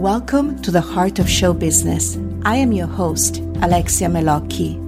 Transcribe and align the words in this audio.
Welcome 0.00 0.62
to 0.62 0.70
the 0.70 0.80
Heart 0.80 1.18
of 1.18 1.28
Show 1.28 1.52
Business. 1.52 2.16
I 2.46 2.56
am 2.56 2.72
your 2.72 2.86
host, 2.86 3.40
Alexia 3.60 4.08
Melocchi. 4.08 4.80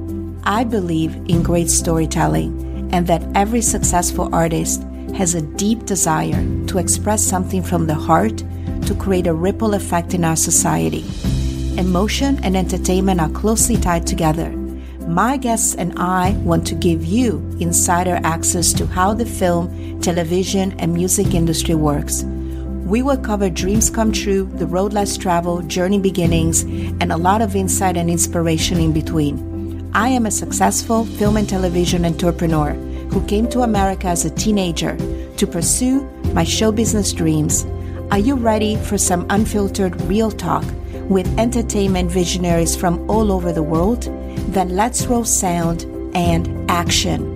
I 0.45 0.65
believe 0.65 1.15
in 1.29 1.43
great 1.43 1.69
storytelling 1.69 2.89
and 2.95 3.07
that 3.09 3.23
every 3.35 3.61
successful 3.61 4.35
artist 4.35 4.83
has 5.15 5.35
a 5.35 5.43
deep 5.43 5.85
desire 5.85 6.43
to 6.69 6.79
express 6.79 7.23
something 7.23 7.63
from 7.63 7.87
the 7.87 7.95
heart 7.95 8.39
to 8.87 8.97
create 8.99 9.27
a 9.27 9.35
ripple 9.35 9.75
effect 9.75 10.15
in 10.15 10.25
our 10.25 10.35
society. 10.35 11.05
Emotion 11.77 12.43
and 12.43 12.57
entertainment 12.57 13.21
are 13.21 13.29
closely 13.29 13.77
tied 13.77 14.07
together. 14.07 14.49
My 15.01 15.37
guests 15.37 15.75
and 15.75 15.93
I 15.99 16.31
want 16.39 16.67
to 16.69 16.75
give 16.75 17.05
you 17.05 17.37
insider 17.61 18.19
access 18.25 18.73
to 18.73 18.87
how 18.87 19.13
the 19.13 19.27
film, 19.27 20.01
television, 20.01 20.73
and 20.81 20.95
music 20.95 21.35
industry 21.35 21.75
works 21.75 22.25
we 22.93 23.01
will 23.01 23.17
cover 23.17 23.49
dreams 23.49 23.89
come 23.89 24.13
true, 24.13 24.45
the 24.57 24.67
road 24.67 24.93
less 24.93 25.17
traveled, 25.17 25.67
journey 25.67 25.99
beginnings, 25.99 26.61
and 27.01 27.11
a 27.11 27.17
lot 27.17 27.41
of 27.41 27.57
insight 27.57 27.97
and 27.97 28.11
inspiration 28.11 28.79
in 28.79 28.93
between. 28.93 29.91
I 29.95 30.09
am 30.09 30.27
a 30.27 30.31
successful 30.31 31.07
film 31.07 31.39
and 31.39 31.49
television 31.49 32.05
entrepreneur 32.05 32.73
who 33.11 33.27
came 33.27 33.49
to 33.49 33.63
America 33.63 34.09
as 34.09 34.27
a 34.27 34.31
teenager 34.31 34.95
to 35.39 35.47
pursue 35.47 36.03
my 36.35 36.45
show 36.45 36.71
business 36.71 37.15
dreams. 37.15 37.65
Are 38.11 38.19
you 38.19 38.35
ready 38.35 38.77
for 38.77 38.99
some 38.99 39.25
unfiltered 39.31 39.99
real 40.03 40.31
talk 40.31 40.65
with 41.09 41.27
entertainment 41.39 42.11
visionaries 42.11 42.77
from 42.77 43.09
all 43.11 43.33
over 43.33 43.55
the 43.55 43.63
world? 43.63 44.03
Then 44.53 44.77
let's 44.77 45.07
roll 45.07 45.25
sound 45.25 45.87
and 46.15 46.71
action. 46.71 47.32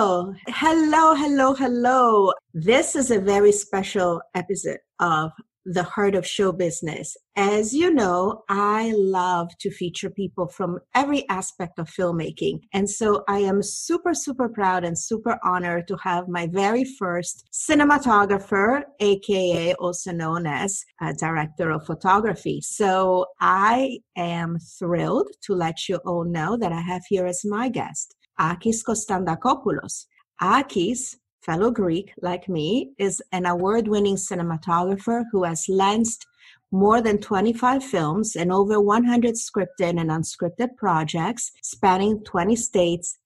Well, 0.00 0.32
hello, 0.46 1.12
hello, 1.16 1.54
hello. 1.54 2.32
This 2.54 2.94
is 2.94 3.10
a 3.10 3.18
very 3.18 3.50
special 3.50 4.22
episode 4.32 4.78
of 5.00 5.32
the 5.64 5.82
heart 5.82 6.14
of 6.14 6.24
show 6.24 6.52
business. 6.52 7.16
As 7.34 7.74
you 7.74 7.92
know, 7.92 8.44
I 8.48 8.92
love 8.94 9.48
to 9.58 9.72
feature 9.72 10.08
people 10.08 10.46
from 10.46 10.78
every 10.94 11.28
aspect 11.28 11.80
of 11.80 11.90
filmmaking. 11.90 12.60
And 12.72 12.88
so 12.88 13.24
I 13.26 13.38
am 13.40 13.60
super, 13.60 14.14
super 14.14 14.48
proud 14.48 14.84
and 14.84 14.96
super 14.96 15.36
honored 15.44 15.88
to 15.88 15.96
have 15.96 16.28
my 16.28 16.46
very 16.46 16.84
first 16.84 17.48
cinematographer, 17.52 18.82
AKA 19.00 19.74
also 19.80 20.12
known 20.12 20.46
as 20.46 20.80
a 21.00 21.12
director 21.12 21.72
of 21.72 21.84
photography. 21.84 22.60
So 22.60 23.26
I 23.40 23.98
am 24.16 24.58
thrilled 24.78 25.26
to 25.42 25.54
let 25.54 25.88
you 25.88 25.96
all 26.06 26.24
know 26.24 26.56
that 26.56 26.70
I 26.70 26.82
have 26.82 27.02
here 27.08 27.26
as 27.26 27.40
my 27.44 27.68
guest 27.68 28.14
Akis 28.40 28.82
Kostantakopoulos. 28.84 30.06
Akis, 30.40 31.16
fellow 31.42 31.70
Greek 31.70 32.12
like 32.22 32.48
me, 32.48 32.92
is 32.98 33.22
an 33.32 33.46
award 33.46 33.88
winning 33.88 34.16
cinematographer 34.16 35.24
who 35.32 35.44
has 35.44 35.68
lensed 35.68 36.26
more 36.70 37.00
than 37.00 37.18
25 37.18 37.82
films 37.82 38.36
and 38.36 38.52
over 38.52 38.80
100 38.80 39.34
scripted 39.34 39.98
and 39.98 40.10
unscripted 40.10 40.76
projects 40.76 41.50
spanning 41.62 42.22
20 42.24 42.54
states 42.56 43.18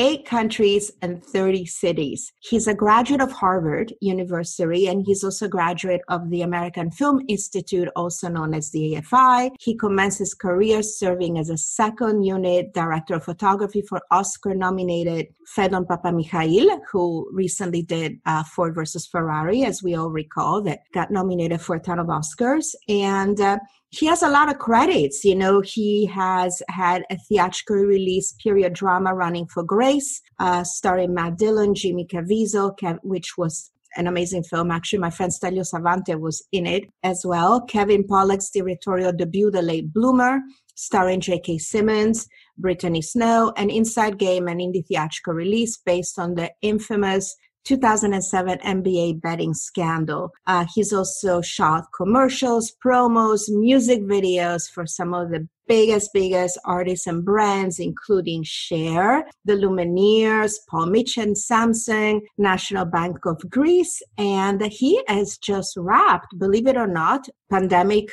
eight 0.00 0.24
countries 0.24 0.90
and 1.02 1.22
30 1.22 1.66
cities. 1.66 2.32
He's 2.40 2.66
a 2.66 2.72
graduate 2.72 3.20
of 3.20 3.30
Harvard 3.30 3.92
University 4.00 4.88
and 4.88 5.04
he's 5.04 5.22
also 5.22 5.44
a 5.44 5.48
graduate 5.48 6.00
of 6.08 6.30
the 6.30 6.40
American 6.40 6.90
Film 6.90 7.20
Institute, 7.28 7.88
also 7.94 8.28
known 8.28 8.54
as 8.54 8.70
the 8.70 8.94
AFI. 8.94 9.50
He 9.60 9.76
commenced 9.76 10.18
his 10.18 10.32
career 10.32 10.82
serving 10.82 11.38
as 11.38 11.50
a 11.50 11.58
second 11.58 12.24
unit 12.24 12.72
director 12.72 13.16
of 13.16 13.24
photography 13.24 13.82
for 13.82 14.00
Oscar 14.10 14.54
nominated 14.54 15.26
Phedon 15.54 15.84
Papamichael, 15.84 16.80
who 16.90 17.28
recently 17.32 17.82
did 17.82 18.20
uh, 18.24 18.42
Ford 18.44 18.74
versus 18.74 19.06
Ferrari, 19.06 19.64
as 19.64 19.82
we 19.82 19.94
all 19.94 20.10
recall, 20.10 20.62
that 20.62 20.80
got 20.94 21.10
nominated 21.10 21.60
for 21.60 21.76
a 21.76 21.80
ton 21.80 21.98
of 21.98 22.06
Oscars. 22.06 22.74
And 22.88 23.38
uh, 23.38 23.58
he 23.90 24.06
has 24.06 24.22
a 24.22 24.28
lot 24.28 24.50
of 24.50 24.58
credits. 24.58 25.24
You 25.24 25.34
know, 25.34 25.60
he 25.60 26.06
has 26.06 26.62
had 26.68 27.02
a 27.10 27.16
theatrically 27.28 27.84
released 27.84 28.38
period 28.38 28.72
drama 28.72 29.14
running 29.14 29.46
for 29.46 29.62
Grace, 29.64 30.22
uh, 30.38 30.64
starring 30.64 31.12
Matt 31.12 31.38
Dillon, 31.38 31.74
Jimmy 31.74 32.06
Caviezel, 32.06 32.74
which 33.02 33.36
was 33.36 33.70
an 33.96 34.06
amazing 34.06 34.44
film. 34.44 34.70
Actually, 34.70 35.00
my 35.00 35.10
friend 35.10 35.32
Stelio 35.32 35.64
Savante 35.64 36.14
was 36.14 36.46
in 36.52 36.66
it 36.66 36.84
as 37.02 37.22
well. 37.24 37.60
Kevin 37.62 38.04
Pollak's 38.04 38.50
directorial 38.50 39.12
debut, 39.12 39.50
The 39.50 39.62
Late 39.62 39.92
Bloomer, 39.92 40.40
starring 40.76 41.20
J.K. 41.20 41.58
Simmons, 41.58 42.28
Brittany 42.56 43.02
Snow, 43.02 43.52
an 43.56 43.70
Inside 43.70 44.18
Game, 44.18 44.46
an 44.46 44.58
indie 44.58 44.86
theatrical 44.86 45.34
release 45.34 45.76
based 45.76 46.18
on 46.18 46.36
the 46.36 46.52
infamous 46.62 47.34
2007 47.64 48.58
NBA 48.58 49.20
betting 49.20 49.54
scandal. 49.54 50.30
Uh, 50.46 50.66
he's 50.74 50.92
also 50.92 51.40
shot 51.40 51.84
commercials, 51.96 52.72
promos, 52.84 53.42
music 53.48 54.02
videos 54.02 54.70
for 54.70 54.86
some 54.86 55.14
of 55.14 55.30
the 55.30 55.48
biggest, 55.70 56.10
biggest 56.12 56.58
artists 56.64 57.06
and 57.06 57.24
brands, 57.24 57.78
including 57.78 58.42
Cher, 58.42 59.24
the 59.44 59.52
Lumineers, 59.52 60.54
Paul 60.68 60.86
Mitchell, 60.86 61.34
Samsung, 61.34 62.22
National 62.38 62.84
Bank 62.84 63.24
of 63.24 63.38
Greece. 63.48 64.02
And 64.18 64.60
he 64.62 65.00
has 65.06 65.38
just 65.38 65.76
wrapped, 65.76 66.36
believe 66.38 66.66
it 66.66 66.76
or 66.76 66.88
not, 66.88 67.28
pandemic 67.50 68.08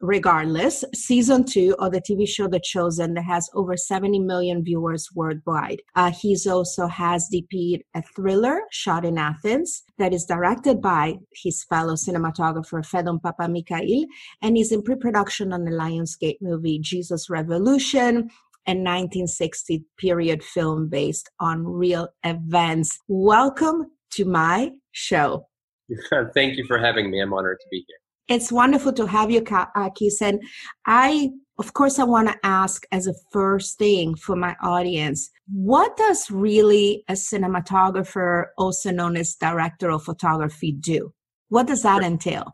regardless, 0.00 0.84
season 0.94 1.44
two 1.44 1.74
of 1.78 1.92
the 1.92 2.00
TV 2.00 2.28
show 2.28 2.48
The 2.48 2.60
Chosen 2.60 3.14
that 3.14 3.24
has 3.24 3.48
over 3.54 3.76
70 3.76 4.18
million 4.20 4.62
viewers 4.62 5.08
worldwide. 5.14 5.80
Uh, 5.94 6.10
he's 6.10 6.46
also 6.46 6.86
has 6.86 7.28
DP'd 7.32 7.82
a 7.94 8.02
thriller 8.02 8.60
shot 8.70 9.04
in 9.04 9.18
Athens 9.18 9.84
that 9.98 10.12
is 10.12 10.24
directed 10.24 10.80
by 10.80 11.16
his 11.32 11.64
fellow 11.64 11.94
cinematographer 11.94 12.84
Phedon 12.86 13.20
Papamichael 13.20 14.04
and 14.42 14.56
is 14.56 14.72
in 14.72 14.82
pre-production 14.82 15.52
on 15.52 15.64
the 15.64 15.70
Lionsgate 15.70 16.38
movie 16.40 16.78
Jesus 16.78 17.30
Revolution, 17.30 18.30
a 18.68 18.74
1960 18.74 19.84
period 19.96 20.42
film 20.42 20.88
based 20.88 21.30
on 21.40 21.64
real 21.64 22.08
events. 22.24 22.98
Welcome 23.08 23.90
to 24.10 24.24
my 24.24 24.72
show. 24.92 25.46
Thank 26.34 26.56
you 26.56 26.64
for 26.66 26.78
having 26.78 27.10
me. 27.10 27.20
I'm 27.20 27.32
honored 27.32 27.58
to 27.60 27.66
be 27.70 27.84
here. 27.86 27.96
It's 28.28 28.50
wonderful 28.50 28.92
to 28.94 29.06
have 29.06 29.30
you, 29.30 29.40
Akis. 29.42 30.20
And 30.20 30.42
I, 30.86 31.30
of 31.58 31.72
course, 31.74 31.98
I 31.98 32.04
want 32.04 32.28
to 32.28 32.36
ask 32.42 32.84
as 32.90 33.06
a 33.06 33.14
first 33.30 33.78
thing 33.78 34.16
for 34.16 34.34
my 34.34 34.56
audience, 34.62 35.30
what 35.52 35.96
does 35.96 36.30
really 36.30 37.04
a 37.08 37.12
cinematographer, 37.12 38.46
also 38.58 38.90
known 38.90 39.16
as 39.16 39.36
director 39.36 39.90
of 39.90 40.02
photography, 40.02 40.72
do? 40.72 41.12
What 41.48 41.68
does 41.68 41.82
that 41.82 42.02
entail? 42.02 42.52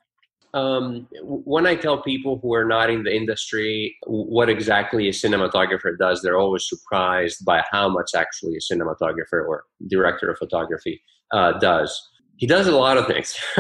Um, 0.55 1.09
when 1.23 1.67
I 1.67 1.75
tell 1.77 2.03
people 2.03 2.39
who 2.43 2.53
are 2.53 2.67
not 2.67 2.91
in 2.91 3.05
the 3.05 3.17
industry 3.17 3.97
what 4.07 4.51
exactly 4.51 5.09
a 5.09 5.13
cinematographer 5.13 5.97
does, 5.99 6.21
they're 6.21 6.37
always 6.37 6.69
surprised 6.69 7.43
by 7.47 7.65
how 7.71 7.89
much 7.89 8.11
actually 8.15 8.57
a 8.57 8.75
cinematographer 8.75 9.49
or 9.49 9.65
director 9.89 10.31
of 10.31 10.37
photography 10.37 11.03
uh, 11.33 11.59
does 11.59 11.99
he 12.37 12.47
does 12.47 12.67
a 12.67 12.73
lot 12.73 12.99
of 12.99 13.07
things. 13.07 13.39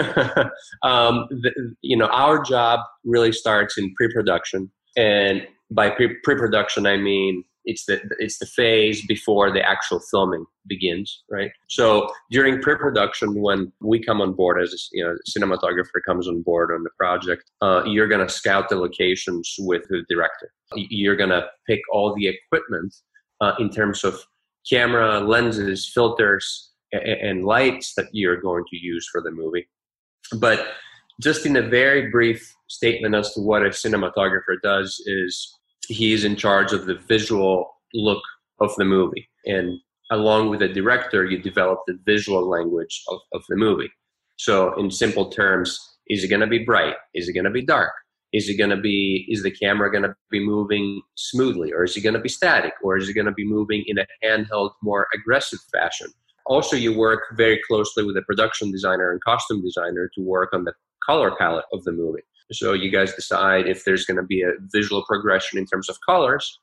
um, 0.83 1.27
the, 1.31 1.75
you 1.83 1.97
know, 1.97 2.06
our 2.06 2.43
job 2.43 2.81
really 3.05 3.33
starts 3.33 3.78
in 3.78 3.94
pre-production, 3.94 4.71
and 4.97 5.47
by 5.71 5.91
pre- 5.91 6.19
production 6.22 6.87
I 6.87 6.97
mean 6.97 7.44
it's 7.65 7.87
the 7.87 8.00
it's 8.19 8.38
the 8.38 8.47
phase 8.47 9.05
before 9.06 9.53
the 9.53 9.62
actual 9.62 10.00
filming 10.10 10.44
begins, 10.66 11.22
right? 11.31 11.50
So 11.69 12.10
during 12.31 12.60
pre-production, 12.60 13.41
when 13.41 13.72
we 13.81 14.03
come 14.03 14.21
on 14.21 14.33
board 14.33 14.60
as 14.60 14.72
a, 14.72 14.77
you 14.93 15.04
know, 15.04 15.16
cinematographer 15.28 16.00
comes 16.06 16.28
on 16.28 16.43
board 16.43 16.72
on 16.72 16.83
the 16.83 16.91
project, 16.99 17.50
uh, 17.60 17.83
you're 17.87 18.09
gonna 18.09 18.28
scout 18.28 18.69
the 18.69 18.77
locations 18.77 19.54
with 19.60 19.83
the 19.89 20.04
director. 20.09 20.53
You're 20.75 21.16
gonna 21.16 21.47
pick 21.69 21.81
all 21.93 22.15
the 22.15 22.28
equipment 22.28 22.94
uh, 23.41 23.53
in 23.59 23.71
terms 23.71 24.04
of 24.04 24.21
camera, 24.68 25.21
lenses, 25.21 25.91
filters, 25.92 26.72
and 26.92 27.44
lights 27.44 27.94
that 27.94 28.09
you're 28.12 28.41
going 28.41 28.65
to 28.71 28.77
use 28.77 29.09
for 29.10 29.21
the 29.21 29.30
movie. 29.30 29.68
But 30.36 30.66
just 31.21 31.47
in 31.47 31.56
a 31.56 31.62
very 31.62 32.10
brief 32.10 32.54
statement 32.68 33.15
as 33.15 33.33
to 33.34 33.41
what 33.41 33.62
a 33.62 33.71
cinematographer 33.71 34.60
does 34.62 35.03
is 35.06 35.59
he's 35.89 36.24
in 36.24 36.36
charge 36.36 36.72
of 36.72 36.86
the 36.86 36.94
visual 36.94 37.71
look 37.94 38.22
of 38.60 38.74
the 38.77 38.84
movie. 38.84 39.28
And 39.47 39.78
along 40.10 40.50
with 40.50 40.60
the 40.60 40.68
director, 40.68 41.24
you 41.24 41.39
develop 41.39 41.80
the 41.86 41.98
visual 42.04 42.48
language 42.48 43.03
of, 43.09 43.21
of 43.33 43.42
the 43.48 43.56
movie. 43.56 43.91
So 44.36 44.74
in 44.78 44.91
simple 44.91 45.30
terms, 45.30 45.78
is 46.09 46.24
it 46.24 46.28
going 46.28 46.41
to 46.41 46.47
be 46.47 46.65
bright? 46.65 46.94
Is 47.15 47.28
it 47.28 47.33
going 47.33 47.44
to 47.44 47.50
be 47.50 47.65
dark? 47.65 47.92
Is 48.33 48.48
it 48.48 48.56
going 48.56 48.71
to 48.71 48.78
be, 48.78 49.27
is 49.28 49.42
the 49.42 49.50
camera 49.50 49.91
going 49.91 50.04
to 50.04 50.15
be 50.30 50.44
moving 50.44 51.03
smoothly 51.16 51.72
or 51.72 51.84
is 51.84 51.97
it 51.97 52.00
going 52.00 52.15
to 52.15 52.21
be 52.21 52.30
static 52.30 52.72
or 52.83 52.97
is 52.97 53.09
it 53.09 53.12
going 53.12 53.27
to 53.27 53.33
be 53.33 53.47
moving 53.47 53.84
in 53.86 53.98
a 53.98 54.06
handheld, 54.24 54.71
more 54.83 55.06
aggressive 55.15 55.59
fashion? 55.72 56.09
Also, 56.47 56.77
you 56.77 56.97
work 56.97 57.22
very 57.36 57.60
closely 57.68 58.04
with 58.04 58.16
a 58.16 58.22
production 58.22 58.71
designer 58.71 59.12
and 59.12 59.21
costume 59.22 59.62
designer 59.62 60.10
to 60.15 60.22
work 60.22 60.50
on 60.53 60.65
the 60.65 60.72
color 61.06 61.34
palette 61.39 61.65
of 61.72 61.84
the 61.84 61.92
movie. 61.92 62.22
So 62.53 62.72
you 62.72 62.91
guys 62.91 63.15
decide 63.15 63.66
if 63.66 63.84
there's 63.84 64.04
going 64.04 64.18
to 64.18 64.22
be 64.22 64.42
a 64.42 64.53
visual 64.72 65.04
progression 65.06 65.59
in 65.59 65.66
terms 65.66 65.89
of 65.89 65.97
colors. 66.06 66.60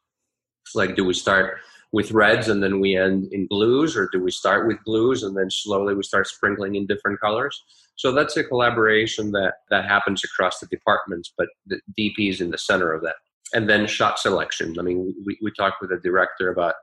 Like, 0.76 0.96
do 0.96 1.04
we 1.04 1.14
start 1.14 1.60
with 1.92 2.12
reds 2.12 2.48
and 2.48 2.62
then 2.62 2.80
we 2.80 2.96
end 2.96 3.30
in 3.31 3.48
blues, 3.48 3.98
or 3.98 4.08
do 4.12 4.22
we 4.22 4.30
start 4.30 4.68
with 4.68 4.78
blues 4.86 5.24
and 5.24 5.36
then 5.36 5.50
slowly 5.50 5.96
we 5.96 6.04
start 6.04 6.28
sprinkling 6.28 6.76
in 6.76 6.86
different 6.86 7.20
colors? 7.20 7.64
So 7.96 8.12
that's 8.12 8.38
a 8.38 8.44
collaboration 8.44 9.31
that 9.31 9.56
that 9.72 9.86
happens 9.86 10.24
across 10.24 10.60
the 10.60 10.68
departments, 10.68 11.34
but 11.38 11.48
the 11.66 11.81
DP 11.98 12.30
is 12.30 12.42
in 12.42 12.52
the 12.52 12.58
center 12.58 12.94
of 12.94 13.02
that. 13.04 13.16
And 13.54 13.68
then 13.68 13.88
shot 13.88 14.20
selection. 14.20 14.78
I 14.78 14.84
mean, 14.84 15.16
we, 15.26 15.38
we 15.42 15.52
talked 15.52 15.81
with 15.81 15.90
the 15.90 15.98
director 15.98 16.52
about 16.52 16.76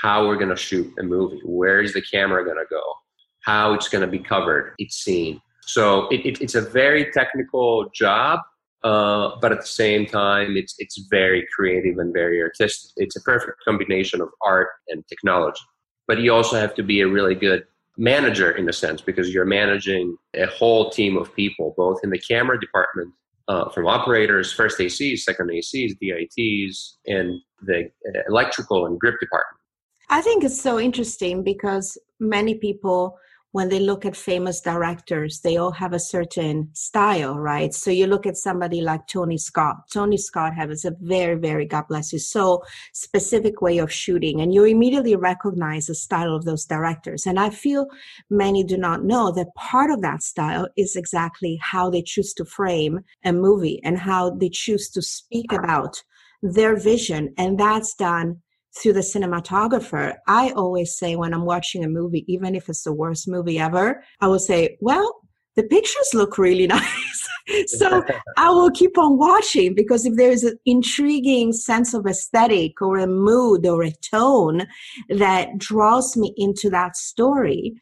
how 0.00 0.26
we're 0.26 0.36
going 0.36 0.50
to 0.50 0.56
shoot 0.56 0.92
a 0.98 1.02
movie. 1.02 1.40
Where 1.44 1.80
is 1.80 1.92
the 1.92 2.02
camera 2.02 2.44
going 2.44 2.56
to 2.56 2.66
go? 2.70 2.82
How 3.44 3.74
it's 3.74 3.88
going 3.88 4.02
to 4.02 4.10
be 4.10 4.18
covered, 4.18 4.74
it's 4.78 4.96
seen. 4.96 5.40
So 5.62 6.08
it, 6.08 6.24
it, 6.24 6.40
it's 6.40 6.54
a 6.54 6.60
very 6.60 7.10
technical 7.12 7.88
job, 7.94 8.40
uh, 8.84 9.30
but 9.40 9.52
at 9.52 9.60
the 9.60 9.66
same 9.66 10.06
time, 10.06 10.56
it's 10.56 10.74
it's 10.78 11.06
very 11.10 11.46
creative 11.54 11.98
and 11.98 12.12
very 12.12 12.40
artistic. 12.40 12.92
It's 12.96 13.16
a 13.16 13.22
perfect 13.22 13.58
combination 13.64 14.20
of 14.20 14.28
art 14.44 14.68
and 14.88 15.04
technology. 15.08 15.60
But 16.06 16.20
you 16.20 16.32
also 16.32 16.56
have 16.56 16.74
to 16.76 16.82
be 16.82 17.00
a 17.00 17.08
really 17.08 17.34
good 17.34 17.64
manager 17.96 18.52
in 18.52 18.68
a 18.68 18.72
sense 18.72 19.00
because 19.00 19.32
you're 19.32 19.46
managing 19.46 20.16
a 20.34 20.46
whole 20.46 20.90
team 20.90 21.16
of 21.16 21.34
people, 21.34 21.74
both 21.76 21.98
in 22.04 22.10
the 22.10 22.18
camera 22.18 22.60
department, 22.60 23.12
uh, 23.48 23.68
from 23.70 23.86
operators, 23.86 24.52
first 24.52 24.78
ACs, 24.78 25.20
second 25.20 25.50
ACs, 25.50 25.92
DITs, 26.00 26.98
and 27.06 27.40
the 27.62 27.90
electrical 28.28 28.86
and 28.86 28.98
grip 29.00 29.18
department. 29.20 29.55
I 30.08 30.20
think 30.22 30.44
it's 30.44 30.60
so 30.60 30.78
interesting 30.78 31.42
because 31.42 31.98
many 32.20 32.54
people 32.54 33.18
when 33.56 33.70
they 33.70 33.80
look 33.80 34.04
at 34.04 34.14
famous 34.14 34.60
directors, 34.60 35.40
they 35.40 35.56
all 35.56 35.70
have 35.70 35.94
a 35.94 35.98
certain 35.98 36.68
style, 36.74 37.38
right? 37.38 37.72
So 37.72 37.90
you 37.90 38.06
look 38.06 38.26
at 38.26 38.36
somebody 38.36 38.82
like 38.82 39.06
Tony 39.06 39.38
Scott. 39.38 39.76
Tony 39.90 40.18
Scott 40.18 40.54
has 40.54 40.84
a 40.84 40.92
very, 41.00 41.36
very, 41.36 41.64
God 41.64 41.84
bless 41.88 42.12
you, 42.12 42.18
so 42.18 42.62
specific 42.92 43.62
way 43.62 43.78
of 43.78 43.90
shooting. 43.90 44.42
And 44.42 44.52
you 44.52 44.64
immediately 44.64 45.16
recognize 45.16 45.86
the 45.86 45.94
style 45.94 46.36
of 46.36 46.44
those 46.44 46.66
directors. 46.66 47.24
And 47.24 47.40
I 47.40 47.48
feel 47.48 47.86
many 48.28 48.62
do 48.62 48.76
not 48.76 49.04
know 49.04 49.32
that 49.32 49.54
part 49.54 49.90
of 49.90 50.02
that 50.02 50.22
style 50.22 50.68
is 50.76 50.94
exactly 50.94 51.58
how 51.62 51.88
they 51.88 52.02
choose 52.02 52.34
to 52.34 52.44
frame 52.44 53.00
a 53.24 53.32
movie 53.32 53.80
and 53.84 53.96
how 53.96 54.28
they 54.28 54.50
choose 54.50 54.90
to 54.90 55.00
speak 55.00 55.50
about 55.52 56.02
their 56.42 56.76
vision. 56.76 57.32
And 57.38 57.58
that's 57.58 57.94
done 57.94 58.42
to 58.82 58.92
the 58.92 59.00
cinematographer, 59.00 60.14
I 60.26 60.50
always 60.50 60.96
say 60.96 61.16
when 61.16 61.32
I'm 61.32 61.44
watching 61.44 61.84
a 61.84 61.88
movie, 61.88 62.24
even 62.28 62.54
if 62.54 62.68
it's 62.68 62.84
the 62.84 62.92
worst 62.92 63.28
movie 63.28 63.58
ever, 63.58 64.02
I 64.20 64.28
will 64.28 64.38
say, 64.38 64.76
well, 64.80 65.20
the 65.56 65.62
pictures 65.64 66.10
look 66.12 66.38
really 66.38 66.66
nice. 66.66 67.28
so 67.66 68.04
I 68.36 68.50
will 68.50 68.70
keep 68.70 68.98
on 68.98 69.18
watching 69.18 69.74
because 69.74 70.04
if 70.04 70.16
there 70.16 70.30
is 70.30 70.44
an 70.44 70.58
intriguing 70.66 71.52
sense 71.52 71.94
of 71.94 72.06
aesthetic 72.06 72.80
or 72.82 72.98
a 72.98 73.06
mood 73.06 73.66
or 73.66 73.82
a 73.82 73.92
tone 74.10 74.66
that 75.08 75.56
draws 75.58 76.16
me 76.16 76.34
into 76.36 76.68
that 76.70 76.96
story, 76.96 77.74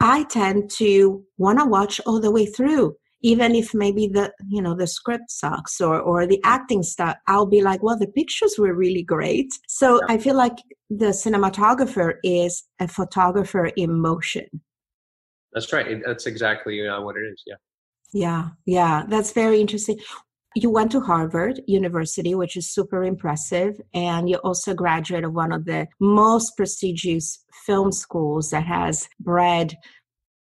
I 0.00 0.24
tend 0.24 0.70
to 0.72 1.24
want 1.38 1.58
to 1.58 1.64
watch 1.64 2.00
all 2.06 2.20
the 2.20 2.30
way 2.30 2.46
through 2.46 2.96
even 3.22 3.54
if 3.54 3.74
maybe 3.74 4.06
the 4.06 4.32
you 4.48 4.60
know 4.62 4.74
the 4.74 4.86
script 4.86 5.30
sucks 5.30 5.80
or 5.80 6.00
or 6.00 6.26
the 6.26 6.40
acting 6.44 6.82
stuff 6.82 7.16
i'll 7.26 7.46
be 7.46 7.62
like 7.62 7.82
well 7.82 7.98
the 7.98 8.06
pictures 8.08 8.56
were 8.58 8.74
really 8.74 9.02
great. 9.02 9.48
So 9.68 10.00
i 10.08 10.18
feel 10.18 10.36
like 10.36 10.56
the 10.90 11.06
cinematographer 11.06 12.14
is 12.22 12.64
a 12.80 12.88
photographer 12.88 13.66
in 13.76 13.98
motion. 13.98 14.46
That's 15.52 15.72
right 15.72 16.02
that's 16.04 16.26
exactly 16.26 16.86
uh, 16.86 17.00
what 17.00 17.16
it 17.16 17.24
is 17.32 17.42
yeah. 17.46 17.56
Yeah 18.12 18.48
yeah 18.66 19.04
that's 19.08 19.32
very 19.32 19.60
interesting. 19.60 19.98
You 20.54 20.70
went 20.70 20.90
to 20.92 21.00
Harvard 21.00 21.60
University, 21.66 22.34
which 22.34 22.56
is 22.56 22.72
super 22.72 23.04
impressive, 23.04 23.78
and 23.92 24.26
you 24.26 24.36
also 24.36 24.72
graduated 24.72 25.26
of 25.26 25.34
one 25.34 25.52
of 25.52 25.66
the 25.66 25.86
most 26.00 26.56
prestigious 26.56 27.44
film 27.66 27.92
schools 27.92 28.48
that 28.50 28.64
has 28.64 29.06
bred 29.20 29.74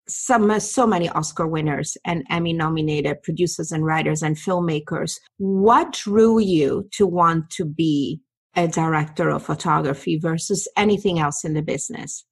some 0.08 0.60
so 0.60 0.86
many 0.86 1.10
Oscar 1.10 1.48
winners 1.48 1.98
and 2.06 2.26
Emmy 2.30 2.54
nominated 2.54 3.22
producers 3.24 3.72
and 3.72 3.86
writers 3.86 4.22
and 4.22 4.36
filmmakers. 4.36 5.20
What 5.38 5.94
drew 5.94 6.40
you 6.40 6.90
to 6.94 7.08
want 7.08 7.50
to 7.52 7.66
be 7.66 8.22
a 8.56 8.68
director 8.68 9.30
of 9.30 9.44
photography 9.44 10.18
versus 10.18 10.68
anything 10.78 11.20
else 11.20 11.44
in 11.44 11.54
the 11.54 11.62
business? 11.62 12.26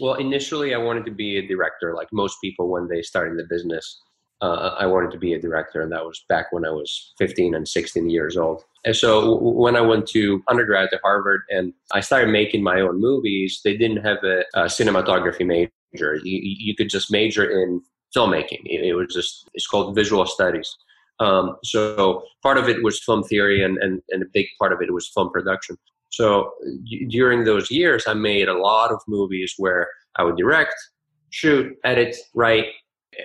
Well, 0.00 0.14
initially, 0.14 0.74
I 0.74 0.78
wanted 0.78 1.04
to 1.06 1.10
be 1.10 1.38
a 1.38 1.46
director, 1.46 1.94
like 1.94 2.08
most 2.12 2.36
people 2.40 2.68
when 2.68 2.88
they 2.88 3.02
start 3.02 3.30
in 3.30 3.36
the 3.36 3.46
business. 3.48 4.00
Uh, 4.40 4.76
I 4.78 4.86
wanted 4.86 5.10
to 5.10 5.18
be 5.18 5.34
a 5.34 5.40
director, 5.40 5.80
and 5.80 5.90
that 5.90 6.04
was 6.04 6.24
back 6.28 6.52
when 6.52 6.64
I 6.64 6.70
was 6.70 7.12
15 7.18 7.56
and 7.56 7.66
16 7.66 8.08
years 8.08 8.36
old. 8.36 8.62
And 8.84 8.94
so 8.94 9.38
when 9.38 9.74
I 9.74 9.80
went 9.80 10.06
to 10.08 10.40
undergrad 10.46 10.90
at 10.92 11.00
Harvard 11.02 11.40
and 11.50 11.72
I 11.92 11.98
started 12.00 12.30
making 12.30 12.62
my 12.62 12.80
own 12.80 13.00
movies, 13.00 13.60
they 13.64 13.76
didn't 13.76 14.04
have 14.04 14.18
a, 14.22 14.44
a 14.54 14.64
cinematography 14.66 15.44
major 15.44 15.72
major. 15.92 16.16
You, 16.22 16.40
you 16.42 16.74
could 16.74 16.88
just 16.88 17.10
major 17.10 17.48
in 17.48 17.82
filmmaking. 18.16 18.62
It, 18.64 18.86
it, 18.86 18.94
was 18.94 19.12
just 19.12 19.48
it's 19.54 19.66
called 19.66 19.94
visual 19.94 20.26
studies. 20.26 20.74
Um, 21.20 21.56
so 21.64 22.22
part 22.42 22.58
of 22.58 22.68
it 22.68 22.82
was 22.82 23.02
film 23.02 23.22
theory, 23.24 23.62
and, 23.62 23.78
and 23.78 24.00
and 24.10 24.22
a 24.22 24.26
big 24.32 24.46
part 24.58 24.72
of 24.72 24.80
it 24.80 24.92
was 24.92 25.08
film 25.08 25.30
production. 25.30 25.76
So 26.10 26.52
during 27.08 27.44
those 27.44 27.70
years, 27.70 28.04
I 28.06 28.14
made 28.14 28.48
a 28.48 28.58
lot 28.58 28.92
of 28.92 29.00
movies 29.06 29.54
where 29.58 29.88
I 30.16 30.24
would 30.24 30.36
direct, 30.36 30.74
shoot, 31.30 31.76
edit, 31.84 32.16
write, 32.34 32.66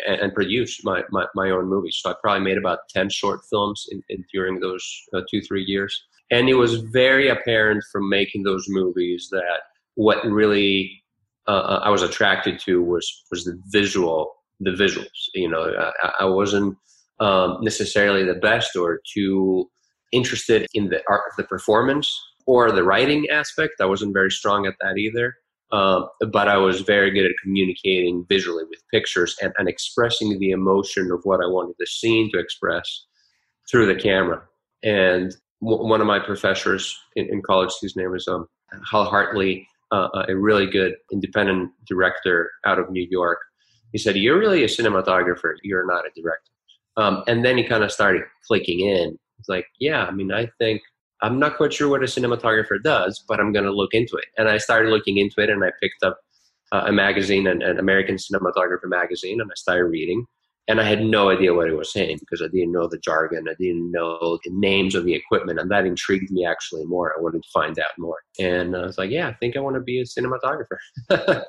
and, 0.05 0.19
and 0.19 0.33
produce 0.33 0.83
my, 0.83 1.01
my, 1.09 1.25
my 1.33 1.49
own 1.49 1.67
movies. 1.67 1.99
So 2.01 2.11
I 2.11 2.15
probably 2.21 2.43
made 2.43 2.57
about 2.57 2.79
ten 2.89 3.09
short 3.09 3.41
films 3.49 3.85
in, 3.91 4.03
in 4.09 4.25
during 4.33 4.59
those 4.59 4.85
uh, 5.13 5.21
two 5.29 5.41
three 5.41 5.63
years. 5.63 6.03
And 6.31 6.49
it 6.49 6.55
was 6.55 6.75
very 6.75 7.29
apparent 7.29 7.83
from 7.91 8.09
making 8.09 8.43
those 8.43 8.65
movies 8.67 9.27
that 9.31 9.61
what 9.95 10.25
really 10.25 11.02
uh, 11.47 11.51
uh, 11.51 11.79
I 11.83 11.89
was 11.89 12.01
attracted 12.01 12.59
to 12.59 12.81
was 12.81 13.25
was 13.31 13.43
the 13.43 13.59
visual, 13.67 14.33
the 14.59 14.71
visuals. 14.71 15.07
You 15.33 15.49
know, 15.49 15.91
I, 16.03 16.11
I 16.21 16.25
wasn't 16.25 16.77
um, 17.19 17.57
necessarily 17.61 18.23
the 18.23 18.35
best 18.35 18.75
or 18.75 19.01
too 19.13 19.69
interested 20.11 20.67
in 20.73 20.89
the 20.89 21.01
art 21.09 21.23
of 21.31 21.37
the 21.37 21.43
performance 21.43 22.09
or 22.45 22.71
the 22.71 22.83
writing 22.83 23.27
aspect. 23.29 23.73
I 23.81 23.85
wasn't 23.85 24.13
very 24.13 24.31
strong 24.31 24.65
at 24.65 24.75
that 24.81 24.97
either. 24.97 25.35
Um, 25.71 26.07
but 26.31 26.47
I 26.47 26.57
was 26.57 26.81
very 26.81 27.09
good 27.09 27.25
at 27.25 27.31
communicating 27.41 28.25
visually 28.29 28.63
with 28.69 28.79
pictures 28.91 29.35
and, 29.41 29.51
and 29.57 29.67
expressing 29.67 30.37
the 30.37 30.51
emotion 30.51 31.11
of 31.11 31.21
what 31.23 31.43
I 31.43 31.47
wanted 31.47 31.73
the 31.79 31.87
scene 31.87 32.29
to 32.31 32.37
express 32.39 33.05
through 33.69 33.87
the 33.87 33.99
camera. 33.99 34.43
And 34.83 35.35
w- 35.63 35.87
one 35.87 35.99
of 35.99 36.05
my 36.05 36.19
professors 36.19 36.95
in, 37.15 37.25
in 37.25 37.41
college, 37.41 37.71
whose 37.81 37.95
name 37.95 38.13
is 38.13 38.27
um, 38.27 38.45
Hal 38.91 39.05
Hartley, 39.05 39.67
uh, 39.93 40.25
a 40.27 40.35
really 40.35 40.65
good 40.65 40.93
independent 41.11 41.71
director 41.87 42.49
out 42.65 42.79
of 42.79 42.89
New 42.89 43.07
York. 43.09 43.39
He 43.91 43.99
said, 43.99 44.15
"You're 44.15 44.39
really 44.39 44.63
a 44.63 44.67
cinematographer. 44.67 45.53
You're 45.63 45.85
not 45.85 46.05
a 46.05 46.09
director." 46.19 46.51
Um, 46.97 47.23
and 47.27 47.45
then 47.45 47.57
he 47.57 47.63
kind 47.63 47.83
of 47.83 47.91
started 47.91 48.23
clicking 48.47 48.81
in. 48.81 49.17
It's 49.39 49.49
like, 49.49 49.65
yeah, 49.79 50.05
I 50.05 50.11
mean, 50.11 50.31
I 50.31 50.49
think 50.59 50.81
I'm 51.21 51.39
not 51.39 51.57
quite 51.57 51.73
sure 51.73 51.89
what 51.89 52.03
a 52.03 52.05
cinematographer 52.05 52.81
does, 52.83 53.23
but 53.27 53.39
I'm 53.39 53.53
going 53.53 53.65
to 53.65 53.71
look 53.71 53.93
into 53.93 54.15
it. 54.15 54.25
And 54.37 54.47
I 54.49 54.57
started 54.57 54.89
looking 54.89 55.17
into 55.17 55.41
it, 55.41 55.49
and 55.49 55.63
I 55.63 55.71
picked 55.81 56.03
up 56.03 56.17
uh, 56.71 56.83
a 56.87 56.91
magazine, 56.91 57.47
an, 57.47 57.61
an 57.61 57.79
American 57.79 58.15
Cinematographer 58.15 58.87
magazine, 58.87 59.39
and 59.41 59.49
I 59.49 59.55
started 59.55 59.85
reading 59.85 60.25
and 60.67 60.79
I 60.79 60.83
had 60.83 61.03
no 61.03 61.29
idea 61.29 61.53
what 61.53 61.67
he 61.67 61.73
was 61.73 61.91
saying 61.91 62.17
because 62.19 62.41
I 62.41 62.47
didn't 62.47 62.71
know 62.71 62.87
the 62.87 62.99
jargon. 62.99 63.47
I 63.49 63.55
didn't 63.59 63.91
know 63.91 64.39
the 64.43 64.51
names 64.51 64.95
of 64.95 65.03
the 65.03 65.13
equipment, 65.13 65.59
and 65.59 65.69
that 65.71 65.85
intrigued 65.85 66.31
me 66.31 66.45
actually 66.45 66.85
more. 66.85 67.13
I 67.17 67.21
wanted 67.21 67.43
to 67.43 67.49
find 67.53 67.77
out 67.79 67.91
more, 67.97 68.17
and 68.39 68.75
I 68.75 68.85
was 68.85 68.97
like, 68.97 69.11
"Yeah, 69.11 69.27
I 69.27 69.33
think 69.33 69.57
I 69.57 69.59
want 69.59 69.75
to 69.75 69.81
be 69.81 69.99
a 69.99 70.05
cinematographer." 70.05 70.77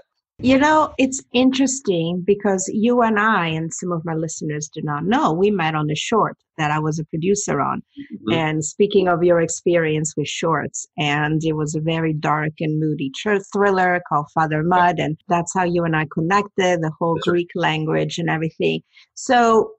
You 0.44 0.58
know, 0.58 0.92
it's 0.98 1.22
interesting 1.32 2.22
because 2.26 2.70
you 2.70 3.00
and 3.00 3.18
I, 3.18 3.48
and 3.48 3.72
some 3.72 3.92
of 3.92 4.04
my 4.04 4.12
listeners 4.12 4.68
do 4.68 4.82
not 4.82 5.06
know, 5.06 5.32
we 5.32 5.50
met 5.50 5.74
on 5.74 5.86
the 5.86 5.94
short 5.94 6.36
that 6.58 6.70
I 6.70 6.78
was 6.78 6.98
a 6.98 7.04
producer 7.06 7.62
on. 7.62 7.78
Mm-hmm. 7.80 8.32
And 8.34 8.62
speaking 8.62 9.08
of 9.08 9.24
your 9.24 9.40
experience 9.40 10.12
with 10.18 10.28
shorts, 10.28 10.86
and 10.98 11.42
it 11.42 11.54
was 11.54 11.74
a 11.74 11.80
very 11.80 12.12
dark 12.12 12.52
and 12.60 12.78
moody 12.78 13.10
tr- 13.16 13.38
thriller 13.54 14.02
called 14.06 14.26
Father 14.34 14.62
Mud. 14.62 14.98
And 14.98 15.16
that's 15.28 15.54
how 15.54 15.64
you 15.64 15.84
and 15.84 15.96
I 15.96 16.06
connected, 16.12 16.82
the 16.82 16.92
whole 16.98 17.18
Greek 17.22 17.48
language 17.54 18.18
and 18.18 18.28
everything. 18.28 18.82
So 19.14 19.72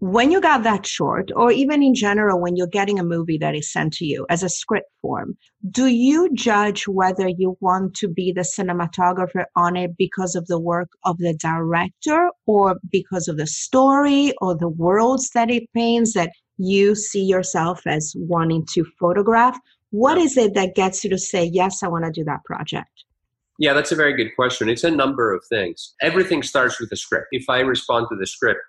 when 0.00 0.30
you 0.30 0.40
got 0.40 0.62
that 0.62 0.86
short, 0.86 1.30
or 1.34 1.50
even 1.50 1.82
in 1.82 1.94
general, 1.94 2.40
when 2.40 2.54
you're 2.54 2.68
getting 2.68 3.00
a 3.00 3.04
movie 3.04 3.38
that 3.38 3.56
is 3.56 3.72
sent 3.72 3.92
to 3.94 4.04
you 4.04 4.26
as 4.30 4.44
a 4.44 4.48
script 4.48 4.88
form, 5.02 5.36
do 5.70 5.86
you 5.86 6.32
judge 6.34 6.86
whether 6.86 7.26
you 7.26 7.56
want 7.60 7.94
to 7.94 8.08
be 8.08 8.30
the 8.30 8.42
cinematographer 8.42 9.44
on 9.56 9.76
it 9.76 9.96
because 9.98 10.36
of 10.36 10.46
the 10.46 10.58
work 10.58 10.88
of 11.04 11.18
the 11.18 11.34
director 11.34 12.30
or 12.46 12.76
because 12.92 13.26
of 13.26 13.38
the 13.38 13.46
story 13.46 14.32
or 14.40 14.56
the 14.56 14.68
worlds 14.68 15.30
that 15.30 15.50
it 15.50 15.64
paints 15.74 16.14
that 16.14 16.30
you 16.58 16.94
see 16.94 17.24
yourself 17.24 17.80
as 17.86 18.14
wanting 18.16 18.64
to 18.66 18.84
photograph? 19.00 19.58
What 19.90 20.18
is 20.18 20.36
it 20.36 20.54
that 20.54 20.76
gets 20.76 21.02
you 21.02 21.10
to 21.10 21.18
say, 21.18 21.44
yes, 21.44 21.82
I 21.82 21.88
want 21.88 22.04
to 22.04 22.12
do 22.12 22.22
that 22.24 22.44
project? 22.44 22.90
Yeah, 23.58 23.72
that's 23.72 23.90
a 23.90 23.96
very 23.96 24.14
good 24.14 24.30
question. 24.36 24.68
It's 24.68 24.84
a 24.84 24.90
number 24.90 25.34
of 25.34 25.42
things. 25.48 25.94
Everything 26.00 26.44
starts 26.44 26.78
with 26.78 26.90
the 26.90 26.96
script. 26.96 27.26
If 27.32 27.48
I 27.48 27.60
respond 27.60 28.06
to 28.10 28.16
the 28.16 28.26
script, 28.26 28.60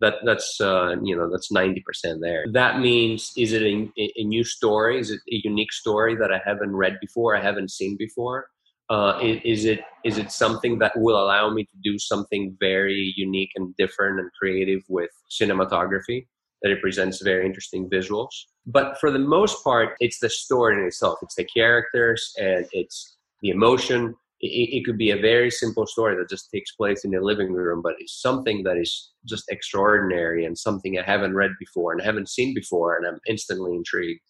that 0.00 0.14
that's 0.24 0.60
uh, 0.60 0.94
you 1.02 1.16
know 1.16 1.30
that's 1.30 1.52
90% 1.52 1.82
there 2.20 2.44
that 2.52 2.80
means 2.80 3.32
is 3.36 3.52
it 3.52 3.62
a, 3.62 3.90
a, 3.96 4.24
new 4.24 4.44
story 4.44 4.98
is 5.00 5.10
it 5.10 5.20
a 5.32 5.40
unique 5.44 5.72
story 5.72 6.14
that 6.16 6.32
i 6.32 6.40
haven't 6.44 6.74
read 6.74 6.98
before 7.00 7.36
i 7.36 7.40
haven't 7.40 7.70
seen 7.70 7.96
before 7.96 8.48
Uh, 8.90 9.18
is, 9.44 9.66
it 9.66 9.80
is 10.02 10.16
it 10.16 10.30
something 10.32 10.78
that 10.78 10.94
will 10.96 11.18
allow 11.24 11.50
me 11.50 11.62
to 11.64 11.76
do 11.84 11.98
something 11.98 12.56
very 12.58 13.12
unique 13.16 13.52
and 13.56 13.76
different 13.76 14.18
and 14.20 14.30
creative 14.40 14.82
with 14.88 15.10
cinematography 15.38 16.26
that 16.62 16.72
it 16.72 16.80
presents 16.80 17.20
very 17.20 17.44
interesting 17.44 17.82
visuals? 17.90 18.34
But 18.64 18.98
for 19.00 19.10
the 19.10 19.18
most 19.36 19.62
part, 19.62 19.88
it's 20.00 20.20
the 20.20 20.30
story 20.30 20.72
in 20.76 20.86
itself. 20.86 21.18
It's 21.20 21.34
the 21.34 21.44
characters 21.44 22.32
and 22.38 22.66
it's 22.72 23.18
the 23.42 23.50
emotion. 23.50 24.14
It, 24.40 24.76
it, 24.76 24.84
could 24.84 24.98
be 24.98 25.10
a 25.10 25.20
very 25.20 25.50
simple 25.50 25.86
story 25.86 26.16
that 26.16 26.30
just 26.30 26.48
takes 26.52 26.72
place 26.72 27.04
in 27.04 27.10
the 27.10 27.20
living 27.20 27.52
room, 27.52 27.82
but 27.82 27.94
it's 27.98 28.22
something 28.22 28.62
that 28.62 28.76
is 28.76 29.12
just 29.26 29.44
extraordinary 29.50 30.44
and 30.44 30.56
something 30.56 30.96
I 30.96 31.02
haven't 31.02 31.34
read 31.34 31.50
before 31.58 31.92
and 31.92 32.00
haven't 32.00 32.28
seen 32.28 32.54
before, 32.54 32.96
and 32.96 33.06
I'm 33.06 33.18
instantly 33.26 33.74
intrigued. 33.74 34.20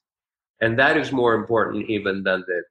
And 0.62 0.78
that 0.78 0.96
is 0.96 1.12
more 1.12 1.34
important 1.34 1.90
even 1.90 2.22
than 2.22 2.42
the 2.46 2.62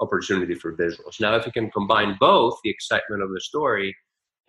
opportunity 0.00 0.54
for 0.54 0.74
visuals. 0.74 1.20
Now, 1.20 1.36
if 1.36 1.46
you 1.46 1.52
can 1.52 1.70
combine 1.70 2.16
both 2.18 2.58
the 2.64 2.70
excitement 2.70 3.22
of 3.22 3.30
the 3.32 3.40
story 3.40 3.94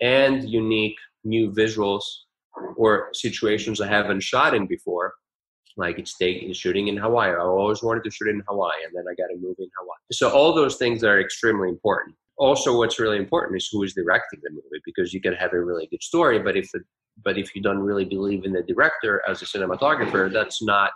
and 0.01 0.49
unique 0.49 0.97
new 1.23 1.51
visuals 1.51 2.03
or 2.75 3.09
situations 3.13 3.81
I 3.81 3.87
haven't 3.87 4.23
shot 4.23 4.53
in 4.53 4.65
before, 4.67 5.13
like 5.77 5.99
it's 5.99 6.17
taking 6.17 6.53
shooting 6.53 6.87
in 6.87 6.97
Hawaii. 6.97 7.31
I 7.31 7.39
always 7.39 7.83
wanted 7.83 8.03
to 8.03 8.11
shoot 8.11 8.29
in 8.29 8.43
Hawaii, 8.47 8.83
and 8.85 8.95
then 8.95 9.05
I 9.09 9.15
got 9.15 9.27
to 9.27 9.35
move 9.35 9.55
in 9.59 9.69
Hawaii. 9.79 9.97
So 10.11 10.29
all 10.29 10.53
those 10.53 10.75
things 10.77 11.03
are 11.03 11.19
extremely 11.19 11.69
important. 11.69 12.15
Also, 12.37 12.77
what's 12.77 12.99
really 12.99 13.17
important 13.17 13.57
is 13.57 13.69
who 13.71 13.83
is 13.83 13.93
directing 13.93 14.39
the 14.43 14.49
movie 14.49 14.81
because 14.85 15.13
you 15.13 15.21
can 15.21 15.33
have 15.33 15.53
a 15.53 15.63
really 15.63 15.87
good 15.87 16.01
story, 16.01 16.39
but 16.39 16.55
if 16.57 16.71
the 16.71 16.81
but 17.23 17.37
if 17.37 17.55
you 17.55 17.61
don't 17.61 17.79
really 17.79 18.05
believe 18.05 18.43
in 18.43 18.53
the 18.53 18.63
director 18.63 19.21
as 19.27 19.41
a 19.41 19.45
cinematographer, 19.45 20.31
that's 20.31 20.63
not 20.63 20.91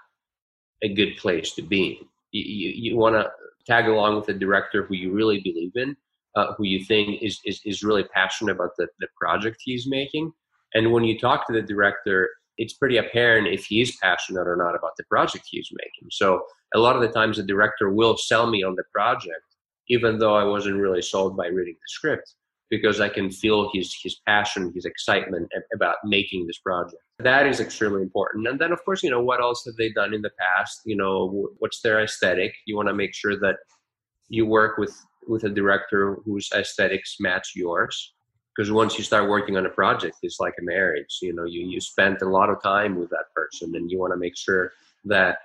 a 0.84 0.94
good 0.94 1.16
place 1.18 1.54
to 1.54 1.62
be. 1.62 2.02
You, 2.32 2.44
you, 2.44 2.92
you 2.92 2.98
want 2.98 3.16
to 3.16 3.30
tag 3.68 3.88
along 3.88 4.16
with 4.16 4.30
a 4.30 4.34
director 4.34 4.84
who 4.84 4.96
you 4.96 5.12
really 5.12 5.40
believe 5.42 5.74
in, 5.76 5.96
uh, 6.36 6.54
who 6.54 6.66
you 6.66 6.84
think 6.84 7.22
is, 7.22 7.40
is, 7.46 7.62
is 7.66 7.84
really 7.84 8.04
passionate 8.06 8.54
about 8.54 8.72
the, 8.78 8.88
the 9.00 9.08
project 9.20 9.58
he's 9.60 9.88
making. 9.88 10.32
And 10.74 10.92
when 10.92 11.04
you 11.04 11.20
talk 11.20 11.48
to 11.48 11.54
the 11.54 11.62
director, 11.62 12.30
it's 12.58 12.74
pretty 12.74 12.98
apparent 12.98 13.48
if 13.48 13.66
he 13.66 13.82
is 13.82 13.98
passionate 14.02 14.48
or 14.48 14.56
not 14.56 14.76
about 14.76 14.92
the 14.98 15.04
project 15.06 15.46
he's 15.50 15.70
making. 15.72 16.10
So 16.12 16.42
a 16.76 16.80
lot 16.80 16.96
of 16.96 17.02
the 17.02 17.10
times 17.10 17.38
the 17.38 17.44
director 17.44 17.92
will 17.92 18.18
sell 18.18 18.48
me 18.50 18.64
on 18.64 18.76
the 18.76 18.84
project, 18.94 19.44
even 19.90 20.18
though 20.20 20.36
I 20.36 20.44
wasn't 20.44 20.78
really 20.78 21.02
sold 21.02 21.38
by 21.38 21.48
reading 21.48 21.76
the 21.76 21.88
script, 21.88 22.34
because 22.70 23.00
I 23.00 23.10
can 23.10 23.32
feel 23.32 23.70
his 23.74 23.96
his 24.04 24.20
passion, 24.28 24.72
his 24.76 24.86
excitement 24.86 25.50
about 25.74 25.98
making 26.04 26.48
this 26.48 26.60
project. 26.60 27.02
That 27.20 27.48
is 27.48 27.60
extremely 27.60 28.02
important. 28.02 28.48
And 28.48 28.60
then 28.60 28.72
of 28.72 28.84
course, 28.84 29.04
you 29.04 29.12
know, 29.12 29.22
what 29.22 29.42
else 29.42 29.64
have 29.66 29.76
they 29.76 29.92
done 29.92 30.14
in 30.14 30.22
the 30.22 30.32
past? 30.40 30.82
You 30.86 30.98
know, 30.98 31.50
what's 31.60 31.82
their 31.82 32.04
aesthetic? 32.04 32.54
You 32.66 32.76
want 32.76 32.90
to 32.90 32.94
make 32.94 33.14
sure 33.14 33.40
that 33.40 33.58
you 34.30 34.46
work 34.46 34.78
with 34.78 34.96
with 35.28 35.44
a 35.44 35.50
director 35.50 36.20
whose 36.26 36.50
aesthetics 36.54 37.18
match 37.20 37.52
yours 37.56 38.14
because 38.58 38.72
once 38.72 38.98
you 38.98 39.04
start 39.04 39.30
working 39.30 39.56
on 39.56 39.66
a 39.66 39.70
project 39.70 40.18
it's 40.24 40.40
like 40.40 40.54
a 40.60 40.64
marriage 40.64 41.20
you 41.22 41.34
know 41.34 41.46
you, 41.46 41.66
you 41.66 41.80
spend 41.80 42.22
a 42.22 42.30
lot 42.30 42.50
of 42.50 42.62
time 42.62 42.96
with 42.96 43.10
that 43.10 43.26
person 43.36 43.76
and 43.76 43.92
you 43.92 44.00
want 44.00 44.12
to 44.12 44.18
make 44.18 44.36
sure 44.36 44.72
that 45.06 45.38